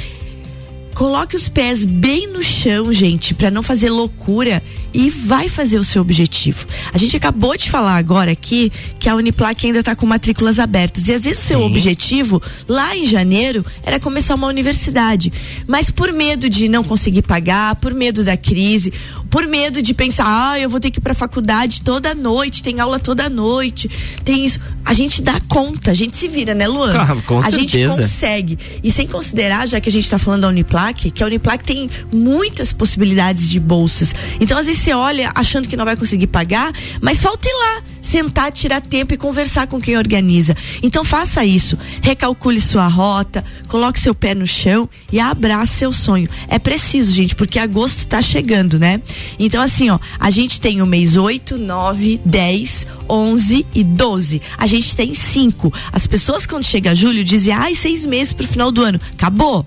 coloque 0.99 1.33
os 1.33 1.47
pés 1.47 1.85
bem 1.85 2.27
no 2.27 2.43
chão, 2.43 2.91
gente, 2.91 3.33
para 3.33 3.49
não 3.49 3.63
fazer 3.63 3.89
loucura 3.89 4.61
e 4.93 5.09
vai 5.09 5.47
fazer 5.47 5.79
o 5.79 5.83
seu 5.83 6.01
objetivo. 6.01 6.67
A 6.91 6.97
gente 6.97 7.15
acabou 7.15 7.55
de 7.55 7.69
falar 7.69 7.95
agora 7.95 8.33
aqui 8.33 8.69
que 8.99 9.07
a 9.07 9.15
Uniplac 9.15 9.65
ainda 9.65 9.79
está 9.79 9.95
com 9.95 10.05
matrículas 10.05 10.59
abertas 10.59 11.07
e 11.07 11.13
às 11.13 11.23
vezes 11.23 11.41
o 11.41 11.47
seu 11.47 11.61
objetivo 11.61 12.43
lá 12.67 12.97
em 12.97 13.05
janeiro 13.05 13.65
era 13.81 13.97
começar 13.97 14.35
uma 14.35 14.47
universidade, 14.47 15.31
mas 15.65 15.89
por 15.89 16.11
medo 16.11 16.49
de 16.49 16.67
não 16.67 16.83
conseguir 16.83 17.21
pagar, 17.21 17.77
por 17.77 17.93
medo 17.93 18.21
da 18.21 18.35
crise, 18.35 18.91
por 19.29 19.45
medo 19.47 19.81
de 19.81 19.93
pensar, 19.93 20.25
ah, 20.27 20.59
eu 20.59 20.69
vou 20.69 20.79
ter 20.79 20.91
que 20.91 20.99
ir 20.99 21.01
para 21.01 21.13
faculdade 21.13 21.81
toda 21.81 22.13
noite, 22.15 22.63
tem 22.63 22.79
aula 22.79 22.99
toda 22.99 23.29
noite, 23.29 23.89
tem 24.25 24.43
isso. 24.43 24.59
A 24.83 24.93
gente 24.93 25.21
dá 25.21 25.39
conta, 25.47 25.91
a 25.91 25.93
gente 25.93 26.17
se 26.17 26.27
vira, 26.27 26.55
né, 26.55 26.67
Luan? 26.67 26.91
Claro, 26.91 27.21
com 27.21 27.37
a 27.37 27.43
certeza. 27.43 27.67
gente 27.67 27.87
consegue. 27.87 28.59
E 28.83 28.91
sem 28.91 29.07
considerar, 29.07 29.67
já 29.67 29.79
que 29.79 29.87
a 29.87 29.91
gente 29.91 30.05
está 30.05 30.17
falando 30.17 30.41
da 30.41 30.47
Uniplac 30.47 30.88
Uniplaque, 30.89 31.11
que 31.11 31.23
a 31.23 31.27
Uniplaque 31.27 31.63
tem 31.63 31.89
muitas 32.11 32.73
possibilidades 32.73 33.49
de 33.49 33.59
bolsas. 33.59 34.13
Então, 34.39 34.57
às 34.57 34.67
vezes 34.67 34.81
você 34.81 34.93
olha 34.93 35.31
achando 35.35 35.67
que 35.67 35.77
não 35.77 35.85
vai 35.85 35.95
conseguir 35.95 36.27
pagar, 36.27 36.71
mas 37.01 37.21
falta 37.21 37.47
ir 37.47 37.53
lá, 37.53 37.83
sentar, 38.01 38.51
tirar 38.51 38.81
tempo 38.81 39.13
e 39.13 39.17
conversar 39.17 39.67
com 39.67 39.79
quem 39.79 39.97
organiza. 39.97 40.55
Então, 40.81 41.03
faça 41.03 41.45
isso. 41.45 41.77
Recalcule 42.01 42.59
sua 42.59 42.87
rota, 42.87 43.43
coloque 43.67 43.99
seu 43.99 44.15
pé 44.15 44.33
no 44.33 44.47
chão 44.47 44.89
e 45.11 45.19
abrace 45.19 45.73
seu 45.73 45.93
sonho. 45.93 46.29
É 46.47 46.57
preciso, 46.57 47.13
gente, 47.13 47.35
porque 47.35 47.59
agosto 47.59 47.99
está 47.99 48.21
chegando, 48.21 48.79
né? 48.79 49.01
Então, 49.37 49.61
assim, 49.61 49.89
ó, 49.89 49.99
a 50.19 50.29
gente 50.29 50.59
tem 50.59 50.81
o 50.81 50.85
mês 50.85 51.15
8, 51.15 51.57
9, 51.57 52.21
10, 52.25 52.87
11 53.07 53.65
e 53.73 53.83
12. 53.83 54.41
A 54.57 54.67
gente 54.67 54.95
tem 54.95 55.13
cinco. 55.13 55.73
As 55.91 56.07
pessoas, 56.07 56.45
quando 56.45 56.63
chega 56.63 56.95
julho, 56.95 57.23
dizem, 57.23 57.53
ai, 57.53 57.75
seis 57.75 58.05
meses 58.05 58.33
pro 58.33 58.47
final 58.47 58.71
do 58.71 58.83
ano. 58.83 58.99
Acabou. 59.13 59.65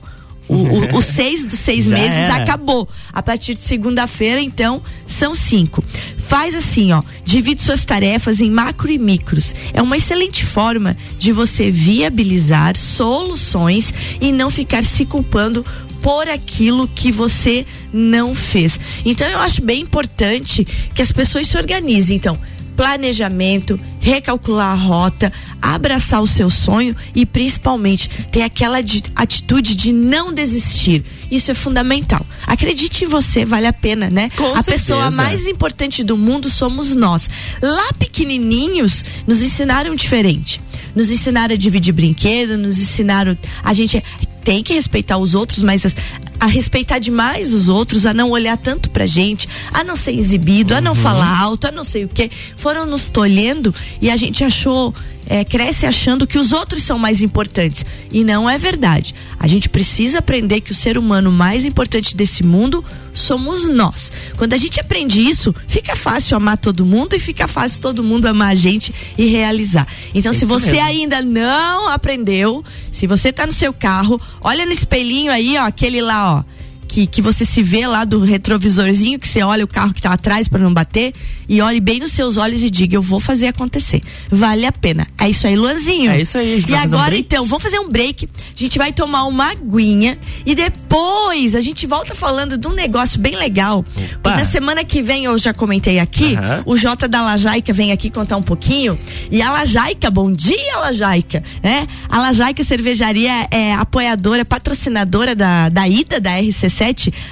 O, 0.49 0.55
o, 0.55 0.97
o, 0.99 1.03
seis 1.03 1.45
dos 1.45 1.59
seis 1.59 1.85
Já 1.87 1.95
meses 1.95 2.11
era. 2.11 2.37
acabou. 2.37 2.89
A 3.13 3.23
partir 3.23 3.55
de 3.55 3.61
segunda-feira, 3.61 4.41
então, 4.41 4.83
são 5.07 5.35
cinco. 5.35 5.83
Faz 6.17 6.55
assim, 6.55 6.93
ó. 6.93 7.03
Divide 7.25 7.63
suas 7.63 7.85
tarefas 7.85 8.41
em 8.41 8.51
macro 8.51 8.91
e 8.91 8.99
micros. 8.99 9.55
É 9.73 9.81
uma 9.83 9.97
excelente 9.97 10.45
forma 10.45 10.97
de 11.19 11.33
você 11.33 11.71
viabilizar 11.71 12.77
soluções 12.77 13.93
e 14.21 14.33
não 14.33 14.51
ficar 14.51 14.83
se 14.83 15.05
culpando 15.05 15.65
por 16.03 16.29
aquilo 16.29 16.89
que 16.89 17.13
você 17.13 17.65
não 17.93 18.35
fez. 18.35 18.79
Então 19.05 19.27
eu 19.29 19.39
acho 19.39 19.63
bem 19.63 19.81
importante 19.81 20.67
que 20.95 21.01
as 21.01 21.13
pessoas 21.13 21.47
se 21.47 21.57
organizem. 21.57 22.17
Então, 22.17 22.37
planejamento, 22.77 23.79
recalcular 24.01 24.73
a 24.73 24.75
rota, 24.75 25.33
abraçar 25.61 26.23
o 26.23 26.27
seu 26.27 26.51
sonho 26.51 26.97
e 27.15 27.25
principalmente 27.25 28.09
ter 28.31 28.43
aquela 28.43 28.79
atitude 29.15 29.77
de 29.77 29.93
não 29.93 30.33
desistir. 30.33 31.05
Isso 31.31 31.51
é 31.51 31.55
fundamental. 31.55 32.25
Acredite 32.47 33.05
em 33.05 33.09
você, 33.09 33.45
vale 33.45 33.67
a 33.67 33.73
pena, 33.73 34.11
né? 34.11 34.29
Com 34.37 34.45
a 34.45 34.63
certeza. 34.63 34.71
pessoa 34.73 35.11
mais 35.11 35.47
importante 35.47 36.05
do 36.05 36.17
mundo 36.17 36.51
somos 36.51 36.95
nós. 36.95 37.31
Lá 37.63 37.93
pequenininhos 37.99 39.05
nos 39.27 39.41
ensinaram 39.41 39.95
diferente. 39.95 40.61
Nos 40.95 41.11
ensinaram 41.11 41.55
a 41.55 41.57
dividir 41.57 41.93
brinquedo, 41.93 42.59
nos 42.59 42.79
ensinaram 42.79 43.37
a 43.63 43.73
gente 43.73 44.03
tem 44.45 44.63
que 44.63 44.73
respeitar 44.73 45.19
os 45.19 45.35
outros, 45.35 45.63
mas 45.63 45.87
as, 45.87 45.97
a 46.39 46.47
respeitar 46.47 46.99
demais 46.99 47.53
os 47.53 47.69
outros, 47.69 48.07
a 48.07 48.13
não 48.13 48.31
olhar 48.31 48.57
tanto 48.57 48.91
pra 48.91 49.07
gente, 49.07 49.49
a 49.73 49.85
não 49.85 49.97
ser 49.97 50.13
exibido, 50.13 50.73
uhum. 50.73 50.79
a 50.79 50.81
não 50.81 50.93
uhum. 50.93 50.99
falar 50.99 51.41
alto, 51.41 51.69
a 51.69 51.73
não 51.73 51.85
sei 51.85 52.05
o 52.05 52.09
que, 52.09 52.31
foram 52.57 52.85
nos 52.87 53.09
tolhendo 53.09 53.75
e 54.01 54.11
a 54.11 54.17
gente 54.17 54.43
achou 54.43 54.93
é, 55.27 55.45
cresce 55.45 55.87
achando 55.87 56.27
que 56.27 56.39
os 56.39 56.53
outros 56.53 56.83
são 56.83 56.99
mais 56.99 57.23
importantes. 57.23 57.87
E 58.11 58.25
não 58.25 58.49
é 58.49 58.59
verdade. 58.59 59.15
A 59.39 59.47
gente 59.47 59.69
precisa 59.69 60.19
aprender 60.19 60.61
que 60.61 60.73
o 60.73 60.75
ser 60.75 60.99
humano 60.99 61.31
mais 61.31 61.65
importante 61.65 62.17
desse 62.17 62.43
mundo 62.43 62.85
somos 63.15 63.69
nós. 63.69 64.13
Quando 64.37 64.53
a 64.53 64.57
gente 64.57 64.81
aprende 64.81 65.21
isso, 65.21 65.55
fica 65.67 65.95
fácil 65.95 66.37
amar 66.37 66.57
todo 66.59 66.85
mundo 66.85 67.15
e 67.15 67.19
fica 67.19 67.47
fácil 67.47 67.81
todo 67.81 68.03
mundo 68.03 68.27
amar 68.27 68.51
a 68.51 68.55
gente 68.55 68.95
e 69.17 69.27
realizar. 69.27 69.87
Então, 70.15 70.33
é 70.33 70.35
se 70.35 70.45
você 70.45 70.73
mesmo. 70.73 70.87
ainda 70.87 71.23
não 71.23 71.89
aprendeu, 71.89 72.65
se 72.91 73.07
você 73.07 73.33
tá 73.33 73.47
no 73.47 73.53
seu 73.53 73.73
carro, 73.73 74.21
olha 74.43 74.67
no 74.67 74.73
espelhinho 74.73 75.33
aí, 75.33 75.57
ó, 75.57 75.67
aquele 75.67 76.01
lá, 76.01 76.39
ó 76.39 76.45
que, 76.93 77.07
que 77.07 77.23
você 77.23 77.47
se 77.47 77.63
vê 77.63 77.87
lá 77.87 78.05
do 78.05 78.21
retrovisorzinho, 78.21 79.19
que 79.19 79.27
você 79.27 79.43
olha 79.43 79.65
o 79.65 79.69
carro 79.69 79.95
que 79.95 80.01
está 80.01 80.13
atrás 80.13 80.47
para 80.47 80.61
não 80.61 80.75
bater 80.75 81.15
e 81.53 81.61
olhe 81.61 81.81
bem 81.81 82.01
nos 82.01 82.13
seus 82.13 82.39
olhos 82.39 82.63
e 82.63 82.71
diga: 82.71 82.97
Eu 82.97 83.03
vou 83.03 83.21
fazer 83.21 83.49
acontecer. 83.49 84.01
Vale 84.31 84.65
a 84.65 84.73
pena. 84.73 85.07
É 85.19 85.29
isso 85.29 85.47
aí, 85.47 85.55
Luanzinho. 85.55 86.11
É 86.11 86.23
isso 86.23 86.39
aí, 86.39 86.65
E 86.67 86.75
agora, 86.75 87.15
um 87.15 87.19
então, 87.19 87.45
vamos 87.45 87.63
fazer 87.63 87.79
um 87.79 87.91
break. 87.91 88.27
A 88.27 88.59
gente 88.59 88.79
vai 88.79 88.91
tomar 88.91 89.25
uma 89.25 89.51
aguinha 89.51 90.19
e 90.47 90.55
depois 90.55 91.55
a 91.55 91.61
gente 91.61 91.87
volta 91.87 92.15
falando 92.15 92.57
de 92.57 92.67
um 92.67 92.73
negócio 92.73 93.21
bem 93.21 93.37
legal. 93.37 93.85
Na 94.25 94.45
semana 94.47 94.83
que 94.83 95.03
vem, 95.03 95.25
eu 95.25 95.37
já 95.37 95.53
comentei 95.53 95.99
aqui, 95.99 96.37
uhum. 96.37 96.73
o 96.73 96.77
Jota 96.79 97.07
da 97.07 97.21
Lajaica 97.21 97.73
vem 97.73 97.93
aqui 97.93 98.09
contar 98.09 98.39
um 98.39 98.43
pouquinho. 98.43 98.99
E 99.31 99.43
a 99.43 99.53
Lajaica, 99.53 100.11
bom 100.11 100.33
dia, 100.33 100.79
Lajaica, 100.79 101.43
né? 101.63 101.87
A 102.09 102.19
Lajaica 102.19 102.65
Cervejaria 102.65 103.47
é 103.51 103.75
apoiadora, 103.75 104.43
patrocinadora 104.45 105.35
da, 105.35 105.69
da 105.69 105.87
ida 105.87 106.19
da 106.19 106.39
RCC 106.39 106.73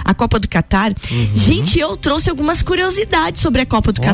a 0.05 0.15
Copa 0.15 0.39
do 0.39 0.49
Catar. 0.49 0.93
Uhum. 1.11 1.31
Gente, 1.35 1.79
eu 1.79 1.97
trouxe 1.97 2.31
algumas 2.31 2.63
curiosidades 2.63 3.41
sobre 3.41 3.63
a 3.63 3.67
Copa 3.67 3.93
do 3.93 4.01
Catar. 4.01 4.10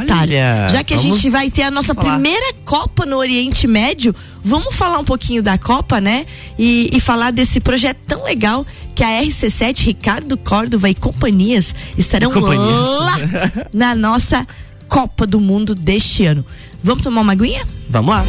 Já 0.68 0.84
que 0.84 0.94
a 0.94 0.98
gente 0.98 1.28
vai 1.30 1.50
ter 1.50 1.62
a 1.62 1.70
nossa 1.70 1.94
falar. 1.94 2.12
primeira 2.12 2.54
Copa 2.64 3.06
no 3.06 3.16
Oriente 3.16 3.66
Médio, 3.66 4.14
vamos 4.42 4.74
falar 4.74 4.98
um 4.98 5.04
pouquinho 5.04 5.42
da 5.42 5.56
Copa, 5.56 6.00
né? 6.00 6.26
E, 6.58 6.90
e 6.92 7.00
falar 7.00 7.30
desse 7.30 7.60
projeto 7.60 7.98
tão 8.06 8.24
legal 8.24 8.66
que 8.94 9.04
a 9.04 9.22
RC7, 9.22 9.84
Ricardo 9.84 10.36
Córdova 10.36 10.88
e 10.88 10.94
companhias 10.94 11.74
estarão 11.96 12.30
companhias. 12.32 12.60
lá 12.60 13.16
na 13.72 13.94
nossa 13.94 14.46
Copa 14.88 15.26
do 15.26 15.40
Mundo 15.40 15.74
deste 15.74 16.24
ano. 16.24 16.44
Vamos 16.82 17.02
tomar 17.02 17.20
uma 17.22 17.32
aguinha? 17.32 17.66
Vamos 17.88 18.14
lá. 18.14 18.24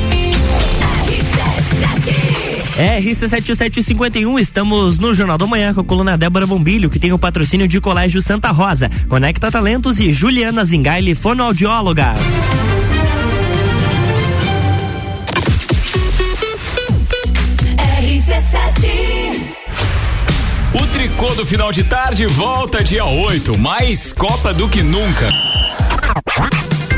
RC7751, 2.77 4.39
estamos 4.39 4.99
no 4.99 5.11
Jornal 5.11 5.35
da 5.35 5.47
Manhã 5.47 5.73
com 5.73 5.81
a 5.81 5.83
coluna 5.83 6.15
Débora 6.15 6.45
Bombilho, 6.45 6.91
que 6.91 6.99
tem 6.99 7.11
o 7.11 7.17
patrocínio 7.17 7.67
de 7.67 7.81
Colégio 7.81 8.21
Santa 8.21 8.51
Rosa, 8.51 8.87
Conecta 9.09 9.49
Talentos 9.49 9.99
e 9.99 10.13
Juliana 10.13 10.63
Zingaile, 10.63 11.15
fonoaudióloga. 11.15 12.13
O 20.71 20.87
tricô 20.93 21.33
do 21.33 21.47
final 21.47 21.71
de 21.71 21.83
tarde 21.83 22.27
volta 22.27 22.83
dia 22.83 23.05
8, 23.05 23.57
mais 23.57 24.13
Copa 24.13 24.53
do 24.53 24.69
que 24.69 24.83
nunca. 24.83 25.27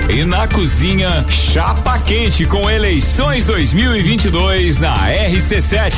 E 0.09 0.25
na 0.25 0.47
cozinha, 0.47 1.23
chapa 1.29 1.99
quente 1.99 2.43
com 2.45 2.67
eleições 2.67 3.45
2022 3.45 4.79
na 4.79 4.95
RC7. 4.95 5.93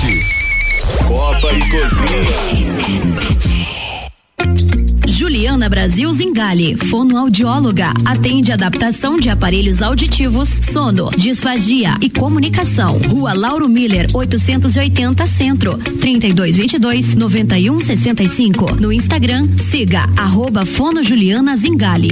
Copa 1.08 1.53
e 1.53 1.60
Cozinha. 1.70 3.22
Juliana 5.08 5.70
Brasil 5.70 6.12
Zingale, 6.12 6.75
fonoaudióloga, 6.75 7.94
atende 8.03 8.51
adaptação 8.51 9.18
de 9.18 9.30
aparelhos 9.30 9.82
auditivos, 9.82 10.50
sono, 10.50 11.10
disfagia 11.12 11.96
e 12.01 12.10
comunicação. 12.10 12.98
Rua 13.08 13.32
Lauro 13.32 13.70
Miller, 13.70 14.08
880 14.13 15.25
Centro, 15.25 15.77
3222 15.77 17.15
9165. 17.15 18.75
No 18.75 18.91
Instagram, 18.91 19.48
siga 19.58 20.06
arroba 20.18 20.65
Fono 20.65 21.01
Juliana 21.01 21.56
Zingale. 21.56 22.12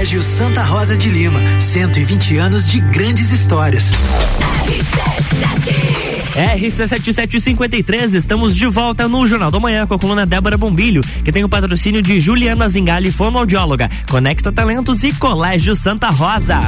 Colégio 0.00 0.22
Santa 0.22 0.64
Rosa 0.64 0.96
de 0.96 1.10
Lima, 1.10 1.38
120 1.60 2.38
anos 2.38 2.70
de 2.70 2.80
grandes 2.80 3.30
histórias. 3.32 3.92
RC7753, 6.34 8.14
estamos 8.14 8.56
de 8.56 8.64
volta 8.64 9.06
no 9.06 9.26
Jornal 9.26 9.50
da 9.50 9.60
Manhã 9.60 9.86
com 9.86 9.92
a 9.92 9.98
coluna 9.98 10.24
Débora 10.24 10.56
Bombilho, 10.56 11.02
que 11.22 11.30
tem 11.30 11.44
o 11.44 11.50
patrocínio 11.50 12.00
de 12.00 12.18
Juliana 12.18 12.66
Zingali, 12.70 13.12
fonoaudióloga, 13.12 13.90
Conecta 14.08 14.50
Talentos 14.50 15.04
e 15.04 15.12
Colégio 15.12 15.76
Santa 15.76 16.08
Rosa. 16.08 16.60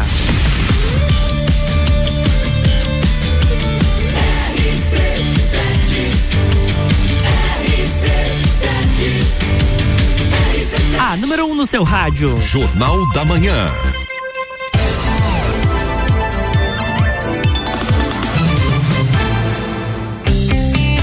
no 11.63 11.67
seu 11.67 11.85
rádio. 11.85 12.41
Jornal 12.41 13.09
da 13.13 13.25
Manhã. 13.25 13.71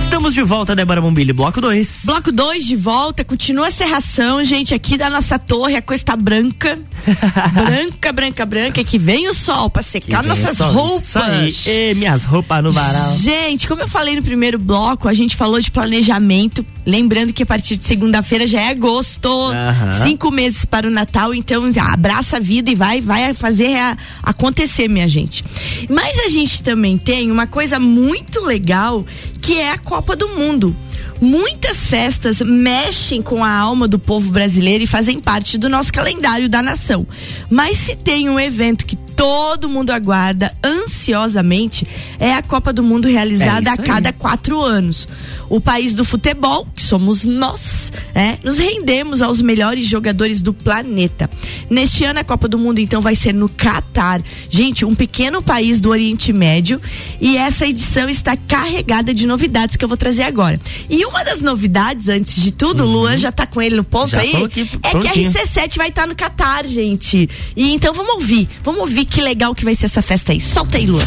Estamos 0.03 0.33
de 0.33 0.43
volta, 0.43 0.75
Débora 0.75 0.99
Bombilho, 0.99 1.33
bloco 1.33 1.61
2. 1.61 2.01
Bloco 2.03 2.29
2 2.29 2.65
de 2.65 2.75
volta, 2.75 3.23
continua 3.23 3.67
a 3.67 3.71
serração, 3.71 4.43
gente, 4.43 4.75
aqui 4.75 4.97
da 4.97 5.09
nossa 5.09 5.39
torre, 5.39 5.77
a 5.77 5.81
coisa 5.81 6.13
branca. 6.17 6.77
branca, 7.55 8.11
branca, 8.11 8.45
branca, 8.45 8.83
que 8.83 8.97
vem 8.97 9.29
o 9.29 9.33
sol 9.33 9.69
pra 9.69 9.81
secar 9.81 10.21
nossas 10.23 10.59
roupas. 10.59 11.15
Aí, 11.15 11.55
e 11.65 11.95
minhas 11.95 12.25
roupas 12.25 12.61
no 12.61 12.71
varal. 12.73 13.15
Gente, 13.15 13.65
como 13.65 13.81
eu 13.81 13.87
falei 13.87 14.17
no 14.17 14.21
primeiro 14.21 14.59
bloco, 14.59 15.07
a 15.07 15.13
gente 15.13 15.37
falou 15.37 15.57
de 15.61 15.71
planejamento 15.71 16.65
Lembrando 16.89 17.31
que 17.31 17.43
a 17.43 17.46
partir 17.46 17.77
de 17.77 17.86
segunda-feira 17.86 18.48
já 18.48 18.62
é 18.62 18.69
agosto. 18.69 19.29
Aham. 19.29 19.91
Cinco 20.03 20.31
meses 20.31 20.65
para 20.65 20.88
o 20.88 20.91
Natal, 20.91 21.34
então 21.34 21.63
abraça 21.79 22.38
a 22.38 22.39
vida 22.39 22.72
e 22.72 22.75
vai, 22.75 23.00
vai 23.00 23.34
fazer 23.34 23.75
a- 23.77 23.98
acontecer, 24.24 24.88
minha 24.88 25.08
gente. 25.08 25.43
Mas 25.89 26.17
a 26.25 26.29
gente 26.29 26.62
também 26.63 26.98
tem 26.98 27.31
uma 27.31 27.46
coisa 27.48 27.79
muito 27.79 28.41
legal 28.41 29.05
que 29.41 29.58
é 29.60 29.72
a 29.72 29.77
Copa 29.77 30.15
do 30.15 30.27
Mundo. 30.29 30.75
Muitas 31.22 31.86
festas 31.86 32.39
mexem 32.41 33.22
com 33.22 33.43
a 33.43 33.51
alma 33.51 33.88
do 33.89 34.00
povo 34.00 34.31
brasileiro 34.31 34.84
e 34.84 34.88
fazem 34.88 35.19
parte 35.19 35.58
do 35.58 35.67
nosso 35.69 35.91
calendário 35.91 36.48
da 36.48 36.62
nação. 36.62 37.05
Mas 37.50 37.77
se 37.77 37.96
tem 37.96 38.29
um 38.29 38.39
evento 38.39 38.86
que 38.86 38.96
todo 39.19 39.67
mundo 39.67 39.89
aguarda 39.91 40.53
ansiosamente, 40.63 41.85
é 42.19 42.33
a 42.33 42.41
Copa 42.41 42.71
do 42.71 42.81
Mundo 42.81 43.07
realizada 43.09 43.69
É 43.69 43.71
a 43.71 43.73
isso 43.73 43.81
aí. 43.81 43.88
cada 43.88 44.13
quatro 44.13 44.61
anos. 44.61 45.07
O 45.49 45.59
país 45.59 45.93
do 45.95 46.05
futebol, 46.05 46.67
que 46.75 46.81
somos 46.81 47.25
nós, 47.25 47.91
é, 48.13 48.38
nos 48.43 48.57
rendemos 48.59 49.21
aos 49.21 49.41
melhores 49.41 49.85
jogadores 49.88 50.41
do 50.41 50.53
planeta. 50.53 51.29
Neste 51.69 52.05
ano, 52.05 52.19
a 52.19 52.23
Copa 52.23 52.47
do 52.47 52.57
Mundo, 52.57 52.79
então, 52.79 53.01
vai 53.01 53.15
ser 53.15 53.33
no 53.33 53.49
Catar. 53.49 54.21
Gente, 54.49 54.85
um 54.85 54.93
pequeno 54.95 55.41
país 55.41 55.79
do 55.81 55.89
Oriente 55.89 56.31
Médio. 56.31 56.79
E 57.19 57.35
essa 57.35 57.65
edição 57.67 58.07
está 58.07 58.38
carregada 58.38 59.13
de 59.13 59.25
novidades 59.25 59.75
que 59.75 59.83
eu 59.83 59.89
vou 59.89 59.97
trazer 59.97 60.23
agora. 60.23 60.59
E 60.89 61.03
uma 61.05 61.23
das 61.23 61.41
novidades, 61.41 62.07
antes 62.09 62.41
de 62.41 62.51
tudo, 62.51 62.83
o 62.83 62.88
Luan 62.88 63.17
já 63.17 63.31
tá 63.31 63.45
com 63.47 63.61
ele 63.61 63.75
no 63.75 63.83
ponto 63.83 63.99
Uhum. 63.99 64.07
Já 64.07 64.21
aí. 64.21 64.43
aqui, 64.45 64.61
é 64.61 64.65
que 64.65 64.77
a 64.88 64.89
prontinho. 64.91 65.31
RC7 65.31 65.77
vai 65.77 65.89
estar 65.89 66.07
no 66.07 66.15
Catar, 66.15 66.65
gente. 66.65 67.27
E 67.55 67.73
então 67.73 67.93
vamos 67.93 68.13
ouvir. 68.13 68.47
Vamos 68.63 68.81
ouvir 68.81 69.05
que 69.09 69.21
legal 69.21 69.53
que 69.55 69.65
vai 69.65 69.75
ser 69.75 69.85
essa 69.85 70.01
festa 70.01 70.31
aí. 70.31 70.39
Solta 70.39 70.77
aí, 70.77 70.85
Luan. 70.85 71.03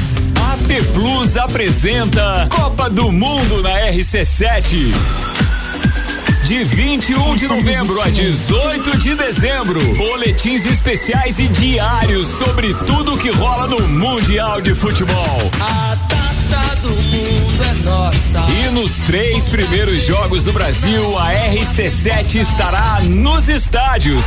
AT 0.52 0.85
Plus 0.92 1.37
apresenta 1.37 2.47
Copa 2.50 2.90
do 2.90 3.11
Mundo 3.11 3.62
na 3.62 3.71
RC7. 3.92 4.92
De 6.44 6.64
21 6.64 7.37
de 7.37 7.47
novembro 7.47 8.00
a 8.02 8.11
18 8.11 8.99
de 8.99 9.14
dezembro. 9.14 9.80
Boletins 9.94 10.66
especiais 10.66 11.38
e 11.38 11.47
diários 11.47 12.28
sobre 12.28 12.75
tudo 12.75 13.16
que 13.16 13.30
rola 13.30 13.68
no 13.68 13.88
Mundial 13.88 14.61
de 14.61 14.75
Futebol. 14.75 15.38
A 15.61 15.97
taça 16.09 16.76
do 16.82 16.90
mundo 16.90 17.64
é 17.64 17.75
nossa. 17.85 18.52
E 18.52 18.71
nos 18.73 18.97
três 19.06 19.49
primeiros 19.49 20.02
jogos 20.02 20.44
do 20.44 20.52
Brasil, 20.52 21.16
a 21.16 21.32
RC7 21.32 22.40
estará 22.40 23.00
nos 23.04 23.49
estádios. 23.49 24.26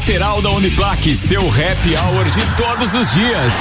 lateral 0.00 0.40
da 0.40 0.50
Uniplaque. 0.52 1.14
Seu 1.14 1.42
happy 1.42 1.94
hour 1.94 2.24
de 2.24 2.40
todos 2.56 2.94
os 2.94 3.12
dias. 3.12 3.52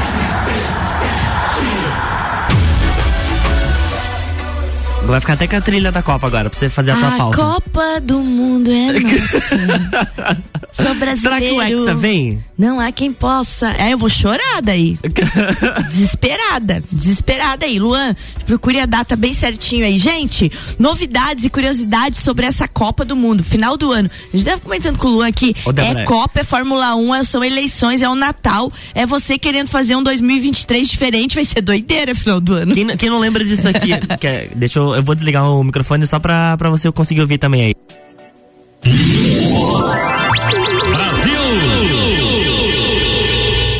Vai 5.05 5.19
ficar 5.19 5.33
até 5.33 5.47
com 5.47 5.55
a 5.55 5.61
trilha 5.61 5.91
da 5.91 6.01
Copa 6.01 6.27
agora, 6.27 6.49
pra 6.49 6.57
você 6.57 6.69
fazer 6.69 6.91
a 6.91 6.95
tua 6.95 7.07
a 7.07 7.17
pauta. 7.17 7.37
Copa 7.37 7.99
do 8.01 8.19
Mundo 8.19 8.71
é 8.71 8.91
nossa. 8.99 10.43
Sou 10.71 10.95
brasileiro. 10.95 11.17
Será 11.17 11.39
que 11.41 11.51
o 11.51 11.61
Hexa 11.61 11.95
vem? 11.95 12.43
Não 12.59 12.77
há 12.77 12.91
quem 12.91 13.13
possa. 13.13 13.71
É, 13.77 13.93
eu 13.93 13.97
vou 13.97 14.09
chorar 14.09 14.61
daí. 14.61 14.99
desesperada. 15.89 16.83
Desesperada 16.91 17.65
aí. 17.65 17.79
Luan, 17.79 18.13
procure 18.45 18.81
a 18.81 18.85
data 18.85 19.15
bem 19.15 19.31
certinho 19.31 19.85
aí. 19.85 19.97
Gente, 19.97 20.51
novidades 20.77 21.45
e 21.45 21.49
curiosidades 21.49 22.19
sobre 22.19 22.45
essa 22.45 22.67
Copa 22.67 23.05
do 23.05 23.15
Mundo. 23.15 23.45
Final 23.45 23.77
do 23.77 23.89
ano. 23.93 24.11
A 24.33 24.35
gente 24.35 24.45
deve 24.45 24.61
comentando 24.61 24.97
com 24.97 25.07
o 25.07 25.11
Luan 25.11 25.27
aqui. 25.29 25.55
Ô, 25.63 25.71
Débora. 25.71 26.01
É 26.01 26.03
Copa, 26.03 26.41
é 26.41 26.43
Fórmula 26.43 26.95
1, 26.95 27.15
é- 27.15 27.23
são 27.23 27.41
eleições, 27.45 28.01
é 28.01 28.09
o 28.09 28.15
Natal. 28.15 28.69
É 28.93 29.05
você 29.05 29.37
querendo 29.39 29.69
fazer 29.69 29.95
um 29.95 30.03
2023 30.03 30.89
diferente. 30.89 31.35
Vai 31.35 31.45
ser 31.45 31.61
doideira 31.61 32.13
final 32.13 32.41
do 32.41 32.53
ano. 32.55 32.73
Quem, 32.73 32.83
não- 32.83 32.97
quem 32.97 33.09
não 33.09 33.19
lembra 33.19 33.45
disso 33.45 33.69
aqui, 33.69 33.91
quer- 34.19 34.49
deixa 34.53 34.79
eu, 34.79 34.95
eu 34.95 35.01
vou 35.03 35.15
desligar 35.15 35.49
o 35.49 35.63
microfone 35.63 36.05
só 36.05 36.19
pra, 36.19 36.57
pra 36.57 36.69
você 36.69 36.91
conseguir 36.91 37.21
ouvir 37.21 37.37
também 37.37 37.61
aí. 37.67 37.75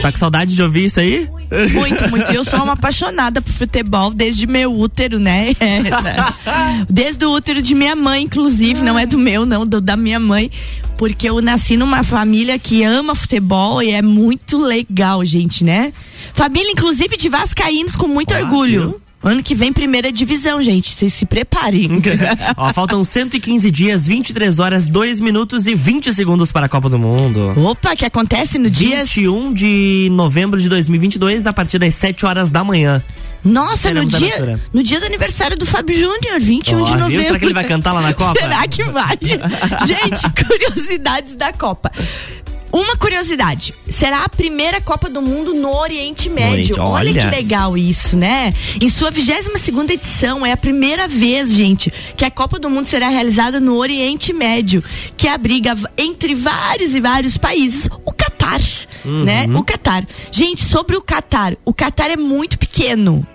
Tá 0.09 0.13
com 0.13 0.17
saudade 0.17 0.55
de 0.55 0.61
ouvir 0.63 0.85
isso 0.85 0.99
aí? 0.99 1.29
Muito, 1.73 2.09
muito. 2.09 2.31
Eu 2.31 2.43
sou 2.43 2.63
uma 2.63 2.73
apaixonada 2.73 3.41
por 3.41 3.51
futebol 3.53 4.11
desde 4.11 4.47
meu 4.47 4.75
útero, 4.75 5.19
né? 5.21 5.53
Desde 6.89 7.25
o 7.25 7.31
útero 7.31 7.61
de 7.61 7.75
minha 7.75 7.95
mãe, 7.95 8.23
inclusive, 8.23 8.81
não 8.81 8.97
é 8.97 9.05
do 9.05 9.17
meu, 9.17 9.45
não, 9.45 9.65
do- 9.67 9.79
da 9.81 9.95
minha 9.95 10.19
mãe. 10.19 10.49
Porque 10.97 11.29
eu 11.29 11.41
nasci 11.41 11.77
numa 11.77 12.03
família 12.03 12.57
que 12.59 12.83
ama 12.83 13.13
futebol 13.15 13.81
e 13.81 13.91
é 13.91 14.01
muito 14.01 14.57
legal, 14.57 15.23
gente, 15.23 15.63
né? 15.63 15.93
Família, 16.33 16.71
inclusive, 16.71 17.15
de 17.15 17.29
Vascaínos 17.29 17.95
com 17.95 18.07
muito 18.07 18.33
Ah, 18.33 18.39
orgulho. 18.39 18.81
viu? 18.91 19.01
Ano 19.21 19.43
que 19.43 19.53
vem, 19.53 19.73
primeira 19.73 20.11
divisão, 20.11 20.61
gente. 20.61 20.91
Vocês 20.95 21.13
se 21.13 21.25
preparem. 21.25 21.89
Ó, 22.55 22.73
faltam 22.73 23.03
115 23.03 23.69
dias, 23.69 24.07
23 24.07 24.59
horas, 24.59 24.87
2 24.87 25.19
minutos 25.19 25.67
e 25.67 25.75
20 25.75 26.13
segundos 26.13 26.51
para 26.53 26.67
a 26.67 26.69
Copa 26.69 26.89
do 26.89 26.97
Mundo. 26.97 27.53
Opa, 27.65 27.95
que 27.97 28.05
acontece 28.05 28.57
no 28.57 28.69
dia. 28.69 29.03
21 29.03 29.53
de 29.53 30.07
novembro 30.11 30.61
de 30.61 30.69
2022, 30.69 31.47
a 31.47 31.53
partir 31.53 31.79
das 31.79 31.95
7 31.95 32.25
horas 32.25 32.51
da 32.51 32.63
manhã. 32.63 33.03
Nossa, 33.43 33.89
no 33.93 34.09
Teremos 34.09 34.17
dia, 34.17 34.59
no 34.73 34.83
dia 34.83 34.99
do 34.99 35.05
aniversário 35.05 35.57
do 35.57 35.65
Fábio 35.65 35.97
Júnior, 35.97 36.39
21 36.39 36.81
Ó, 36.81 36.85
de 36.85 36.91
viu? 36.91 36.99
novembro. 36.99 37.23
Será 37.25 37.39
que 37.39 37.45
ele 37.45 37.53
vai 37.53 37.63
cantar 37.63 37.91
lá 37.93 38.01
na 38.01 38.13
Copa? 38.15 38.39
Será 38.39 38.67
que 38.67 38.83
vai? 38.83 39.17
Gente, 39.87 40.45
curiosidades 40.45 41.35
da 41.35 41.51
Copa. 41.53 41.91
Uma 42.71 42.95
curiosidade, 42.97 43.73
será 43.89 44.23
a 44.23 44.29
primeira 44.29 44.79
Copa 44.79 45.09
do 45.09 45.21
Mundo 45.21 45.53
no 45.55 45.75
Oriente 45.75 46.29
Médio. 46.29 46.51
Oriente, 46.51 46.79
olha. 46.79 47.09
olha. 47.11 47.29
que 47.29 47.35
legal 47.35 47.75
isso, 47.77 48.15
né? 48.17 48.53
Em 48.79 48.89
sua 48.89 49.09
22 49.09 49.59
segunda 49.59 49.93
edição, 49.93 50.45
é 50.45 50.51
a 50.51 50.57
primeira 50.57 51.07
vez, 51.07 51.51
gente, 51.51 51.91
que 52.15 52.23
a 52.23 52.29
Copa 52.31 52.59
do 52.59 52.69
Mundo 52.69 52.85
será 52.85 53.09
realizada 53.09 53.59
no 53.59 53.75
Oriente 53.75 54.31
Médio, 54.33 54.83
que 55.17 55.27
abriga 55.27 55.73
v- 55.73 55.87
entre 55.97 56.35
vários 56.35 56.93
e 56.93 57.01
vários 57.01 57.37
países 57.37 57.89
o 58.05 58.11
Catar, 58.13 58.59
né? 59.03 59.47
O 59.55 59.63
Catar. 59.63 60.05
Gente, 60.31 60.63
sobre 60.63 60.95
o 60.95 61.01
Catar, 61.01 61.55
o 61.65 61.73
Catar 61.73 62.11
é 62.11 62.17
muito 62.17 62.57
pequeno. 62.59 63.25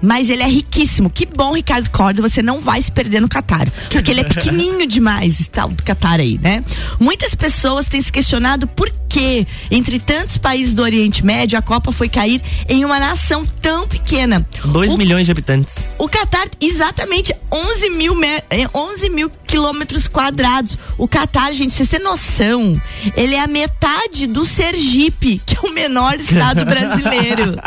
Mas 0.00 0.30
ele 0.30 0.42
é 0.42 0.48
riquíssimo. 0.48 1.10
Que 1.10 1.26
bom, 1.26 1.52
Ricardo 1.54 1.90
Corda, 1.90 2.22
você 2.22 2.40
não 2.42 2.60
vai 2.60 2.80
se 2.80 2.90
perder 2.92 3.20
no 3.20 3.28
Catar. 3.28 3.68
Porque 3.90 4.10
ele 4.10 4.20
é 4.20 4.24
pequenininho 4.28 4.86
demais, 4.86 5.48
tal 5.50 5.68
do 5.70 5.82
Catar 5.82 6.20
aí, 6.20 6.38
né? 6.38 6.64
Muitas 7.00 7.34
pessoas 7.34 7.86
têm 7.86 8.00
se 8.00 8.12
questionado 8.12 8.66
por 8.66 8.90
que, 9.08 9.46
entre 9.70 9.98
tantos 9.98 10.36
países 10.38 10.74
do 10.74 10.82
Oriente 10.82 11.24
Médio, 11.24 11.58
a 11.58 11.62
Copa 11.62 11.90
foi 11.90 12.08
cair 12.08 12.40
em 12.68 12.84
uma 12.84 12.98
nação 13.00 13.44
tão 13.60 13.88
pequena. 13.88 14.46
2 14.64 14.92
O 14.92 14.98
milhões 14.98 15.26
de 15.26 15.32
habitantes. 15.32 15.76
o 15.98 16.08
Catar, 16.08 16.46
exatamente 16.60 17.34
11 17.50 17.90
mil, 17.90 18.14
me- 18.14 18.42
eh, 18.50 18.68
11 18.74 19.08
mil 19.10 19.30
quilômetros 19.46 20.06
quadrados. 20.08 20.76
O 20.96 21.08
Catar, 21.08 21.52
gente, 21.52 21.72
vocês 21.72 21.88
têm 21.88 22.00
noção? 22.00 22.80
Ele 23.16 23.34
é 23.34 23.40
a 23.40 23.46
metade 23.46 24.26
do 24.26 24.44
Sergipe, 24.44 25.40
que 25.44 25.56
é 25.56 25.60
o 25.68 25.72
menor 25.72 26.20
estado 26.20 26.64
brasileiro. 26.66 27.58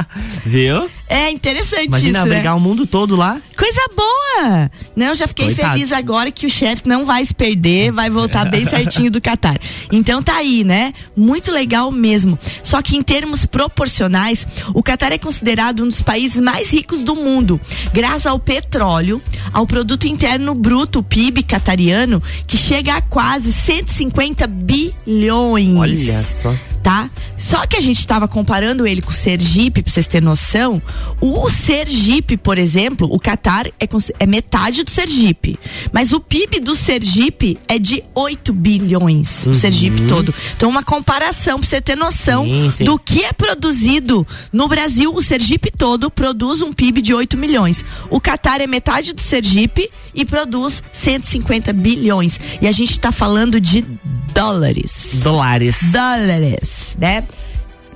Viu? 0.45 0.89
É 1.07 1.29
interessante 1.29 1.87
Imagina 1.87 2.19
isso, 2.19 2.20
né? 2.25 2.31
abrigar 2.35 2.55
o 2.55 2.59
mundo 2.59 2.85
todo 2.85 3.15
lá. 3.15 3.41
Coisa 3.57 3.81
boa! 3.95 4.71
Não, 4.95 5.07
eu 5.07 5.15
já 5.15 5.27
fiquei 5.27 5.47
Coitados. 5.47 5.73
feliz 5.73 5.91
agora 5.91 6.31
que 6.31 6.45
o 6.45 6.49
chefe 6.49 6.87
não 6.87 7.05
vai 7.05 7.23
se 7.23 7.33
perder, 7.33 7.91
vai 7.91 8.09
voltar 8.09 8.49
bem 8.49 8.65
certinho 8.69 9.11
do 9.11 9.21
Catar. 9.21 9.59
Então 9.91 10.21
tá 10.23 10.35
aí, 10.35 10.63
né? 10.63 10.93
Muito 11.15 11.51
legal 11.51 11.91
mesmo. 11.91 12.37
Só 12.63 12.81
que 12.81 12.97
em 12.97 13.01
termos 13.01 13.45
proporcionais, 13.45 14.47
o 14.73 14.81
Catar 14.81 15.11
é 15.11 15.17
considerado 15.17 15.83
um 15.83 15.87
dos 15.87 16.01
países 16.01 16.41
mais 16.41 16.71
ricos 16.71 17.03
do 17.03 17.15
mundo, 17.15 17.59
graças 17.93 18.25
ao 18.25 18.39
petróleo, 18.39 19.21
ao 19.53 19.67
produto 19.67 20.07
interno 20.07 20.53
bruto, 20.55 20.99
o 20.99 21.03
PIB 21.03 21.43
catariano, 21.43 22.21
que 22.47 22.57
chega 22.57 22.95
a 22.95 23.01
quase 23.01 23.53
150 23.53 24.47
bilhões. 24.47 25.75
Olha 25.75 26.23
só. 26.23 26.70
Tá? 26.81 27.09
Só 27.37 27.65
que 27.65 27.75
a 27.75 27.81
gente 27.81 27.99
estava 27.99 28.27
comparando 28.27 28.85
ele 28.85 29.01
com 29.01 29.09
o 29.09 29.13
Sergipe, 29.13 29.81
pra 29.81 29.91
vocês 29.91 30.07
terem 30.07 30.25
noção. 30.25 30.81
O 31.19 31.49
Sergipe, 31.49 32.37
por 32.37 32.57
exemplo, 32.57 33.07
o 33.11 33.19
Catar 33.19 33.67
é, 33.67 33.87
é 34.19 34.25
metade 34.25 34.83
do 34.83 34.91
Sergipe. 34.91 35.59
Mas 35.91 36.11
o 36.11 36.19
PIB 36.19 36.59
do 36.59 36.75
Sergipe 36.75 37.57
é 37.67 37.79
de 37.79 38.03
8 38.13 38.53
bilhões, 38.53 39.45
uhum. 39.45 39.51
o 39.51 39.55
Sergipe 39.55 40.07
todo. 40.07 40.33
Então, 40.55 40.69
uma 40.69 40.83
comparação 40.83 41.59
pra 41.59 41.67
você 41.67 41.81
ter 41.81 41.95
noção 41.95 42.45
sim, 42.45 42.71
sim. 42.77 42.83
do 42.83 42.97
que 42.97 43.23
é 43.23 43.33
produzido 43.33 44.25
no 44.51 44.67
Brasil. 44.67 45.13
O 45.13 45.21
Sergipe 45.21 45.71
todo 45.71 46.09
produz 46.09 46.61
um 46.61 46.73
PIB 46.73 47.01
de 47.01 47.13
8 47.13 47.37
milhões. 47.37 47.83
O 48.09 48.19
Catar 48.19 48.61
é 48.61 48.67
metade 48.67 49.13
do 49.13 49.21
Sergipe 49.21 49.89
e 50.13 50.25
produz 50.25 50.83
150 50.91 51.73
bilhões. 51.73 52.39
E 52.61 52.67
a 52.67 52.71
gente 52.71 52.91
está 52.91 53.11
falando 53.11 53.59
de 53.59 53.85
dólares. 54.33 55.11
Dólares. 55.15 55.77
Dólares, 55.91 56.70
né? 56.97 57.23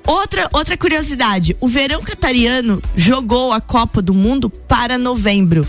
Outra, 0.05 0.47
outra 0.53 0.77
curiosidade: 0.77 1.55
o 1.59 1.67
verão 1.67 2.01
catariano 2.01 2.81
jogou 2.95 3.51
a 3.51 3.59
Copa 3.59 4.01
do 4.01 4.13
Mundo 4.13 4.49
para 4.49 4.97
novembro. 4.97 5.67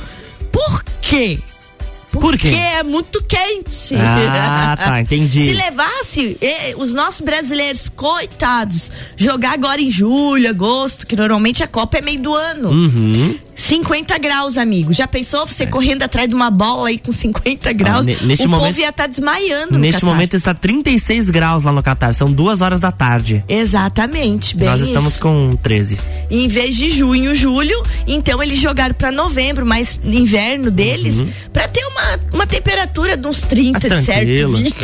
Por 0.53 0.85
quê? 1.01 1.41
Por? 2.21 2.37
Porque 2.37 2.49
é 2.49 2.83
muito 2.83 3.23
quente. 3.23 3.95
Ah, 3.97 4.77
tá, 4.79 5.01
entendi. 5.01 5.47
Se 5.49 5.55
levasse 5.55 6.37
eh, 6.41 6.75
os 6.77 6.93
nossos 6.93 7.21
brasileiros, 7.21 7.89
coitados, 7.95 8.91
jogar 9.17 9.53
agora 9.53 9.81
em 9.81 9.91
julho, 9.91 10.49
agosto, 10.49 11.07
que 11.07 11.17
normalmente 11.17 11.63
a 11.63 11.67
Copa 11.67 11.99
é 11.99 12.01
meio 12.01 12.21
do 12.21 12.35
ano. 12.35 12.71
Uhum. 12.71 13.39
50 13.57 14.19
graus, 14.19 14.59
amigo. 14.59 14.93
Já 14.93 15.09
pensou 15.09 15.47
você 15.47 15.65
é. 15.65 15.67
correndo 15.67 16.03
atrás 16.03 16.29
de 16.29 16.35
uma 16.35 16.51
bola 16.51 16.89
aí 16.89 16.99
com 16.99 17.11
50 17.11 17.73
graus? 17.73 18.07
Ah, 18.07 18.25
neste 18.25 18.47
o 18.47 18.49
momento, 18.49 18.67
povo 18.67 18.81
ia 18.81 18.91
estar 18.91 19.05
tá 19.05 19.07
desmaiando. 19.07 19.79
Neste 19.79 20.05
momento 20.05 20.37
está 20.37 20.53
36 20.53 21.31
graus 21.31 21.65
lá 21.65 21.73
no 21.73 21.83
Catar. 21.83 22.13
São 22.13 22.31
duas 22.31 22.61
horas 22.61 22.81
da 22.81 22.93
tarde. 22.93 23.43
Exatamente. 23.49 24.55
Bem 24.55 24.69
Nós 24.69 24.83
estamos 24.83 25.15
isso. 25.15 25.23
com 25.23 25.51
13. 25.63 25.99
E 26.31 26.45
em 26.45 26.49
vez 26.49 26.77
de 26.77 26.91
junho, 26.91 27.35
julho, 27.35 27.83
então 28.07 28.43
eles 28.43 28.61
jogaram 28.61 28.95
para 28.95 29.11
novembro, 29.11 29.65
mas 29.65 29.99
inverno 30.05 30.71
deles, 30.71 31.21
uhum. 31.21 31.29
para 31.53 31.67
ter 31.69 31.85
uma, 31.87 32.06
uma 32.33 32.47
temperatura 32.47 33.17
de 33.17 33.27
uns 33.27 33.43
30, 33.43 33.95
ah, 33.95 34.03
certo? 34.03 34.53
20. 34.53 34.75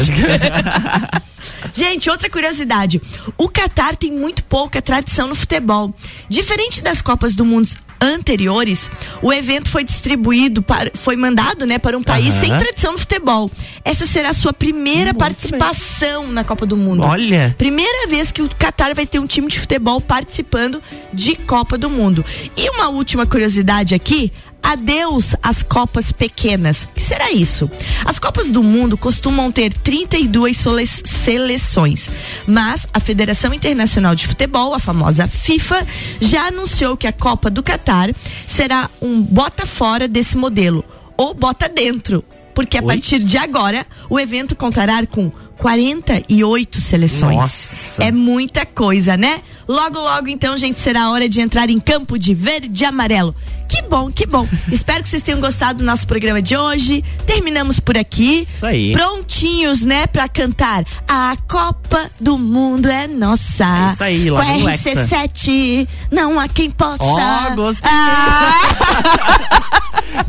Gente, 1.72 2.10
outra 2.10 2.28
curiosidade. 2.28 3.00
O 3.38 3.48
Catar 3.48 3.96
tem 3.96 4.12
muito 4.12 4.44
pouca 4.44 4.80
tradição 4.82 5.26
no 5.26 5.34
futebol. 5.34 5.94
Diferente 6.28 6.82
das 6.82 7.00
Copas 7.00 7.34
do 7.34 7.44
Mundo 7.44 7.68
anteriores, 8.02 8.90
o 9.22 9.32
evento 9.32 9.70
foi 9.70 9.84
distribuído 9.84 10.60
para, 10.60 10.90
foi 10.94 11.14
mandado, 11.14 11.64
né, 11.64 11.78
para 11.78 11.96
um 11.96 12.02
país 12.02 12.34
sem 12.34 12.50
tradição 12.50 12.92
no 12.92 12.98
futebol. 12.98 13.48
Essa 13.84 14.06
será 14.06 14.30
a 14.30 14.32
sua 14.32 14.52
primeira 14.52 15.12
Muito 15.12 15.18
participação 15.18 16.24
bem. 16.24 16.32
na 16.32 16.42
Copa 16.42 16.66
do 16.66 16.76
Mundo. 16.76 17.04
Olha. 17.04 17.54
Primeira 17.56 18.08
vez 18.08 18.32
que 18.32 18.42
o 18.42 18.48
Qatar 18.48 18.92
vai 18.94 19.06
ter 19.06 19.20
um 19.20 19.26
time 19.26 19.46
de 19.46 19.60
futebol 19.60 20.00
participando 20.00 20.82
de 21.12 21.36
Copa 21.36 21.78
do 21.78 21.88
Mundo. 21.88 22.24
E 22.56 22.68
uma 22.70 22.88
última 22.88 23.24
curiosidade 23.24 23.94
aqui, 23.94 24.32
Adeus 24.62 25.34
às 25.42 25.62
Copas 25.62 26.12
pequenas. 26.12 26.84
O 26.84 26.88
que 26.88 27.02
será 27.02 27.30
isso? 27.32 27.70
As 28.04 28.18
Copas 28.18 28.50
do 28.50 28.62
Mundo 28.62 28.96
costumam 28.96 29.50
ter 29.50 29.72
32 29.72 30.64
seleções, 31.04 32.10
mas 32.46 32.86
a 32.94 33.00
Federação 33.00 33.52
Internacional 33.52 34.14
de 34.14 34.26
Futebol, 34.26 34.74
a 34.74 34.78
famosa 34.78 35.26
FIFA, 35.26 35.86
já 36.20 36.46
anunciou 36.46 36.96
que 36.96 37.06
a 37.06 37.12
Copa 37.12 37.50
do 37.50 37.62
Catar 37.62 38.10
será 38.46 38.88
um 39.00 39.20
bota 39.20 39.66
fora 39.66 40.06
desse 40.06 40.36
modelo 40.36 40.84
ou 41.16 41.34
bota 41.34 41.68
dentro, 41.68 42.24
porque 42.54 42.78
a 42.78 42.80
Oi? 42.80 42.86
partir 42.86 43.18
de 43.18 43.36
agora 43.36 43.86
o 44.08 44.18
evento 44.18 44.54
contará 44.54 45.04
com 45.06 45.30
48 45.62 46.80
seleções. 46.80 47.36
Nossa. 47.36 48.02
É 48.02 48.10
muita 48.10 48.66
coisa, 48.66 49.16
né? 49.16 49.42
Logo, 49.68 50.00
logo, 50.00 50.28
então, 50.28 50.56
gente, 50.56 50.78
será 50.78 51.10
hora 51.10 51.28
de 51.28 51.40
entrar 51.40 51.70
em 51.70 51.78
campo 51.78 52.18
de 52.18 52.34
verde 52.34 52.82
e 52.82 52.86
amarelo. 52.86 53.34
Que 53.72 53.80
bom, 53.80 54.12
que 54.12 54.26
bom. 54.26 54.46
Espero 54.70 55.02
que 55.02 55.08
vocês 55.08 55.22
tenham 55.22 55.40
gostado 55.40 55.78
do 55.78 55.84
nosso 55.84 56.06
programa 56.06 56.42
de 56.42 56.54
hoje. 56.54 57.02
Terminamos 57.24 57.80
por 57.80 57.96
aqui. 57.96 58.46
Isso 58.54 58.66
aí. 58.66 58.92
Prontinhos, 58.92 59.80
né, 59.80 60.06
pra 60.06 60.28
cantar. 60.28 60.84
A 61.08 61.34
Copa 61.48 62.10
do 62.20 62.36
Mundo 62.36 62.90
é 62.90 63.08
nossa. 63.08 63.64
É 63.64 63.92
isso 63.94 64.04
aí, 64.04 64.30
lá 64.30 64.44
Com 64.44 64.66
RC7, 64.66 65.88
não 66.10 66.38
há 66.38 66.48
quem 66.48 66.70
possa. 66.70 67.02
Ó, 67.02 67.16
oh, 67.50 67.56
gostei. 67.56 67.90
Ah. 67.90 68.52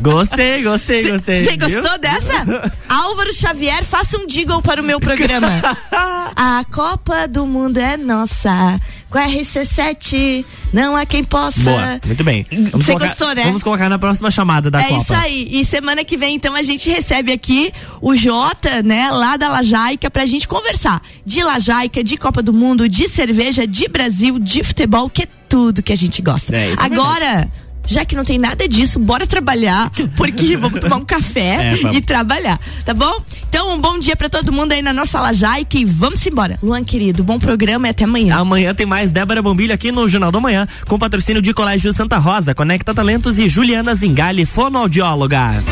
gostei, 0.00 0.62
gostei, 0.62 1.10
gostei. 1.10 1.44
Você 1.44 1.56
gostou 1.58 1.98
dessa? 1.98 2.72
Álvaro 2.88 3.30
Xavier, 3.30 3.84
faça 3.84 4.16
um 4.16 4.26
jingle 4.26 4.62
para 4.62 4.80
o 4.80 4.84
meu 4.84 4.98
programa. 4.98 5.50
a 6.34 6.64
Copa 6.72 7.28
do 7.28 7.44
Mundo 7.44 7.76
é 7.76 7.98
nossa 7.98 8.80
com 9.14 9.18
a 9.20 9.28
RC7, 9.28 10.44
não 10.72 10.96
há 10.96 11.06
quem 11.06 11.22
possa. 11.22 11.70
Boa, 11.70 12.00
muito 12.04 12.24
bem. 12.24 12.44
Você 12.72 12.94
gostou, 12.96 13.32
né? 13.34 13.44
Vamos 13.44 13.62
colocar 13.62 13.88
na 13.88 13.98
próxima 13.98 14.30
chamada 14.30 14.70
da 14.70 14.80
é 14.80 14.84
Copa. 14.84 14.94
É 14.94 15.00
isso 15.02 15.14
aí. 15.14 15.48
E 15.50 15.64
semana 15.64 16.04
que 16.04 16.16
vem, 16.16 16.34
então, 16.34 16.54
a 16.54 16.62
gente 16.62 16.90
recebe 16.90 17.32
aqui 17.32 17.72
o 18.00 18.16
Jota, 18.16 18.82
né, 18.82 19.10
lá 19.10 19.36
da 19.36 19.48
Lajaica, 19.48 20.10
pra 20.10 20.26
gente 20.26 20.46
conversar 20.46 21.02
de 21.24 21.42
Lajaica, 21.42 22.02
de 22.02 22.16
Copa 22.16 22.42
do 22.42 22.52
Mundo, 22.52 22.88
de 22.88 23.08
cerveja, 23.08 23.66
de 23.66 23.88
Brasil, 23.88 24.38
de 24.38 24.62
futebol, 24.62 25.08
que 25.08 25.22
é 25.22 25.28
tudo 25.48 25.82
que 25.82 25.92
a 25.92 25.96
gente 25.96 26.20
gosta. 26.22 26.56
É, 26.56 26.74
Agora. 26.78 27.50
Já 27.86 28.04
que 28.04 28.16
não 28.16 28.24
tem 28.24 28.38
nada 28.38 28.66
disso, 28.66 28.98
bora 28.98 29.26
trabalhar, 29.26 29.90
porque 30.16 30.56
vamos 30.58 30.80
tomar 30.80 30.96
um 30.96 31.04
café 31.04 31.74
é, 31.74 31.94
e 31.94 32.00
trabalhar, 32.00 32.58
tá 32.84 32.94
bom? 32.94 33.22
Então, 33.48 33.74
um 33.74 33.80
bom 33.80 33.98
dia 33.98 34.16
para 34.16 34.28
todo 34.28 34.52
mundo 34.52 34.72
aí 34.72 34.82
na 34.82 34.92
nossa 34.92 35.20
Lajaica 35.20 35.78
e 35.78 35.84
vamos 35.84 36.26
embora. 36.26 36.58
Luan, 36.62 36.82
querido, 36.82 37.22
bom 37.22 37.38
programa 37.38 37.86
e 37.86 37.90
até 37.90 38.04
amanhã. 38.04 38.36
Amanhã 38.36 38.74
tem 38.74 38.86
mais 38.86 39.12
Débora 39.12 39.42
Bombilho 39.42 39.74
aqui 39.74 39.92
no 39.92 40.08
Jornal 40.08 40.32
da 40.32 40.40
Manhã, 40.40 40.66
com 40.88 40.98
patrocínio 40.98 41.42
de 41.42 41.52
Colégio 41.52 41.92
Santa 41.92 42.18
Rosa, 42.18 42.54
Conecta 42.54 42.94
Talentos 42.94 43.38
e 43.38 43.48
Juliana 43.48 43.94
Zingali, 43.94 44.46
fonoaudióloga. 44.46 45.62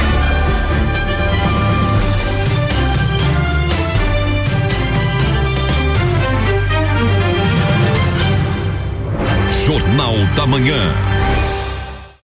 Jornal 9.65 10.17
da 10.35 10.45
Manhã. 10.45 11.12